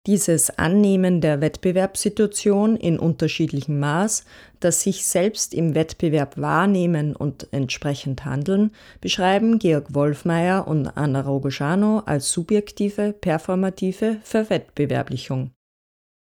Dieses 0.07 0.51
Annehmen 0.59 1.23
der 1.23 1.41
Wettbewerbssituation 1.41 2.77
in 2.77 2.99
unterschiedlichem 2.99 3.79
Maß, 3.79 4.25
das 4.61 4.83
sich 4.83 5.07
selbst 5.07 5.55
im 5.55 5.75
Wettbewerb 5.75 6.37
wahrnehmen 6.37 7.17
und 7.17 7.49
entsprechend 7.53 8.27
handeln, 8.27 8.73
beschreiben 9.01 9.59
Georg 9.59 9.95
Wolfmeier 9.95 10.69
und 10.69 10.89
Anna 10.89 11.23
Rogoschano 11.23 12.01
als 12.01 12.33
subjektive, 12.33 13.15
performative 13.19 14.19
Verwettbewerblichung. 14.25 15.53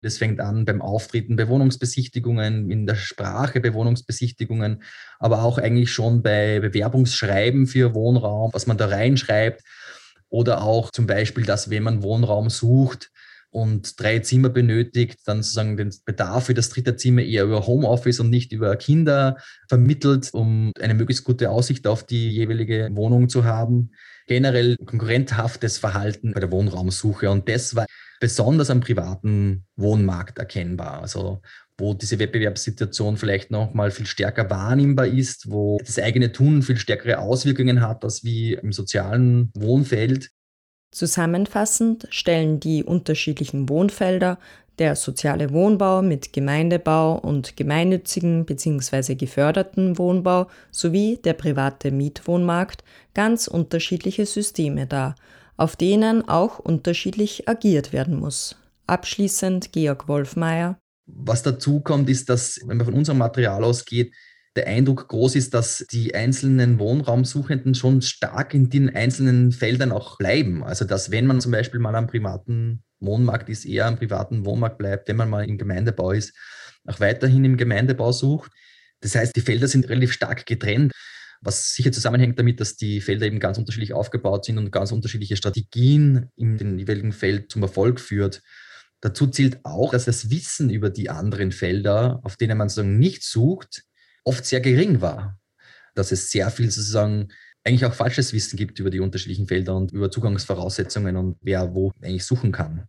Das 0.03 0.17
fängt 0.17 0.39
an 0.39 0.65
beim 0.65 0.81
Auftreten 0.81 1.35
bei 1.35 1.47
Wohnungsbesichtigungen, 1.47 2.69
in 2.69 2.85
der 2.85 2.95
Sprache 2.95 3.59
bei 3.61 3.73
Wohnungsbesichtigungen, 3.73 4.83
aber 5.17 5.43
auch 5.43 5.57
eigentlich 5.57 5.91
schon 5.91 6.21
bei 6.21 6.59
Bewerbungsschreiben 6.59 7.65
für 7.65 7.95
Wohnraum, 7.95 8.51
was 8.53 8.67
man 8.67 8.77
da 8.77 8.87
reinschreibt. 8.87 9.63
Oder 10.29 10.63
auch 10.63 10.91
zum 10.91 11.07
Beispiel, 11.07 11.45
dass 11.45 11.69
wenn 11.69 11.83
man 11.83 12.03
Wohnraum 12.03 12.49
sucht, 12.49 13.11
und 13.53 13.99
drei 13.99 14.19
Zimmer 14.19 14.49
benötigt, 14.49 15.19
dann 15.25 15.43
sozusagen 15.43 15.77
den 15.77 15.93
Bedarf 16.05 16.47
für 16.47 16.53
das 16.55 16.69
dritte 16.69 16.95
Zimmer 16.95 17.21
eher 17.21 17.43
über 17.43 17.65
Homeoffice 17.67 18.19
und 18.19 18.29
nicht 18.29 18.51
über 18.51 18.75
Kinder 18.75 19.37
vermittelt, 19.69 20.33
um 20.33 20.71
eine 20.79 20.95
möglichst 20.95 21.23
gute 21.23 21.51
Aussicht 21.51 21.85
auf 21.85 22.03
die 22.03 22.29
jeweilige 22.29 22.89
Wohnung 22.93 23.29
zu 23.29 23.45
haben. 23.45 23.91
Generell 24.27 24.77
konkurrenthaftes 24.77 25.77
Verhalten 25.77 26.33
bei 26.33 26.39
der 26.39 26.51
Wohnraumsuche 26.51 27.29
und 27.29 27.49
das 27.49 27.75
war 27.75 27.85
besonders 28.19 28.69
am 28.69 28.79
privaten 28.79 29.65
Wohnmarkt 29.75 30.37
erkennbar. 30.37 31.01
Also 31.01 31.41
wo 31.77 31.93
diese 31.93 32.19
Wettbewerbssituation 32.19 33.17
vielleicht 33.17 33.51
noch 33.51 33.73
mal 33.73 33.91
viel 33.91 34.05
stärker 34.05 34.49
wahrnehmbar 34.49 35.07
ist, 35.07 35.49
wo 35.49 35.79
das 35.79 35.97
eigene 35.99 36.31
Tun 36.31 36.61
viel 36.61 36.77
stärkere 36.77 37.19
Auswirkungen 37.19 37.81
hat 37.81 38.03
als 38.03 38.23
wie 38.23 38.53
im 38.53 38.71
sozialen 38.71 39.51
Wohnfeld. 39.55 40.29
Zusammenfassend 40.93 42.07
stellen 42.11 42.59
die 42.59 42.83
unterschiedlichen 42.83 43.67
Wohnfelder, 43.67 44.37
der 44.77 44.95
soziale 44.95 45.51
Wohnbau 45.51 46.03
mit 46.03 46.33
Gemeindebau 46.33 47.17
und 47.17 47.57
gemeinnützigen 47.57 48.45
bzw. 48.45 49.15
geförderten 49.15 49.97
Wohnbau 49.97 50.47
sowie 50.71 51.19
der 51.23 51.33
private 51.33 51.91
Mietwohnmarkt 51.91 52.83
ganz 53.15 53.47
unterschiedliche 53.47 54.25
Systeme 54.27 54.85
dar, 54.85 55.15
auf 55.57 55.75
denen 55.75 56.27
auch 56.29 56.59
unterschiedlich 56.59 57.49
agiert 57.49 57.91
werden 57.91 58.19
muss. 58.19 58.55
Abschließend 58.85 59.71
Georg 59.71 60.07
Wolfmeier. 60.07 60.77
Was 61.05 61.41
dazu 61.41 61.81
kommt, 61.81 62.09
ist, 62.09 62.29
dass, 62.29 62.59
wenn 62.65 62.77
man 62.77 62.85
von 62.85 62.95
unserem 62.95 63.17
Material 63.17 63.63
ausgeht, 63.63 64.13
der 64.55 64.67
Eindruck 64.67 65.07
groß 65.07 65.35
ist, 65.35 65.53
dass 65.53 65.85
die 65.91 66.13
einzelnen 66.13 66.77
Wohnraumsuchenden 66.77 67.73
schon 67.73 68.01
stark 68.01 68.53
in 68.53 68.69
den 68.69 68.95
einzelnen 68.95 69.51
Feldern 69.51 69.91
auch 69.91 70.17
bleiben. 70.17 70.63
Also 70.63 70.85
dass 70.85 71.11
wenn 71.11 71.25
man 71.25 71.41
zum 71.41 71.51
Beispiel 71.51 71.79
mal 71.79 71.95
am 71.95 72.07
privaten 72.07 72.83
Wohnmarkt 72.99 73.49
ist, 73.49 73.65
eher 73.65 73.87
am 73.87 73.97
privaten 73.97 74.45
Wohnmarkt 74.45 74.77
bleibt, 74.77 75.07
wenn 75.07 75.17
man 75.17 75.29
mal 75.29 75.47
im 75.47 75.57
Gemeindebau 75.57 76.11
ist, 76.11 76.37
auch 76.85 76.99
weiterhin 76.99 77.45
im 77.45 77.57
Gemeindebau 77.57 78.11
sucht. 78.11 78.51
Das 79.01 79.15
heißt, 79.15 79.35
die 79.35 79.41
Felder 79.41 79.67
sind 79.67 79.89
relativ 79.89 80.13
stark 80.13 80.45
getrennt, 80.45 80.91
was 81.41 81.73
sicher 81.73 81.91
zusammenhängt 81.91 82.39
damit, 82.39 82.59
dass 82.59 82.75
die 82.75 83.01
Felder 83.01 83.25
eben 83.25 83.39
ganz 83.39 83.57
unterschiedlich 83.57 83.93
aufgebaut 83.93 84.45
sind 84.45 84.57
und 84.57 84.71
ganz 84.71 84.91
unterschiedliche 84.91 85.35
Strategien 85.35 86.29
in 86.35 86.57
dem 86.57 86.77
jeweiligen 86.77 87.11
Feld 87.11 87.51
zum 87.51 87.63
Erfolg 87.63 87.99
führt. 87.99 88.41
Dazu 89.01 89.27
zählt 89.27 89.59
auch, 89.63 89.91
dass 89.91 90.05
das 90.05 90.29
Wissen 90.29 90.69
über 90.69 90.89
die 90.89 91.09
anderen 91.09 91.51
Felder, 91.51 92.21
auf 92.23 92.37
denen 92.37 92.57
man 92.57 92.69
sozusagen 92.69 92.99
nicht 92.99 93.23
sucht, 93.23 93.83
oft 94.23 94.45
sehr 94.45 94.61
gering 94.61 95.01
war. 95.01 95.39
Dass 95.95 96.11
es 96.11 96.31
sehr 96.31 96.49
viel 96.49 96.71
sozusagen 96.71 97.29
eigentlich 97.63 97.85
auch 97.85 97.93
falsches 97.93 98.33
Wissen 98.33 98.57
gibt 98.57 98.79
über 98.79 98.89
die 98.89 98.99
unterschiedlichen 98.99 99.47
Felder 99.47 99.75
und 99.75 99.91
über 99.91 100.11
Zugangsvoraussetzungen 100.11 101.15
und 101.15 101.37
wer 101.41 101.73
wo 101.73 101.91
eigentlich 102.01 102.25
suchen 102.25 102.51
kann. 102.51 102.87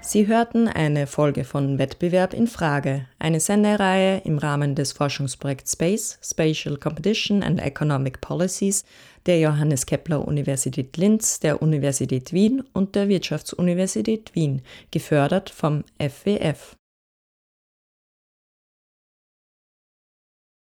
Sie 0.00 0.26
hörten 0.26 0.68
eine 0.68 1.06
Folge 1.06 1.44
von 1.44 1.78
Wettbewerb 1.78 2.34
in 2.34 2.46
Frage, 2.46 3.06
eine 3.18 3.40
Sendereihe 3.40 4.20
im 4.24 4.38
Rahmen 4.38 4.74
des 4.74 4.92
Forschungsprojekts 4.92 5.72
Space, 5.72 6.18
Spatial 6.22 6.76
Competition 6.76 7.42
and 7.42 7.60
Economic 7.60 8.20
Policies 8.20 8.84
der 9.26 9.40
Johannes 9.40 9.86
Kepler 9.86 10.28
Universität 10.28 10.96
Linz, 10.98 11.40
der 11.40 11.62
Universität 11.62 12.32
Wien 12.32 12.62
und 12.74 12.94
der 12.94 13.08
Wirtschaftsuniversität 13.08 14.34
Wien, 14.34 14.62
gefördert 14.90 15.50
vom 15.50 15.84
FWF. 15.98 16.76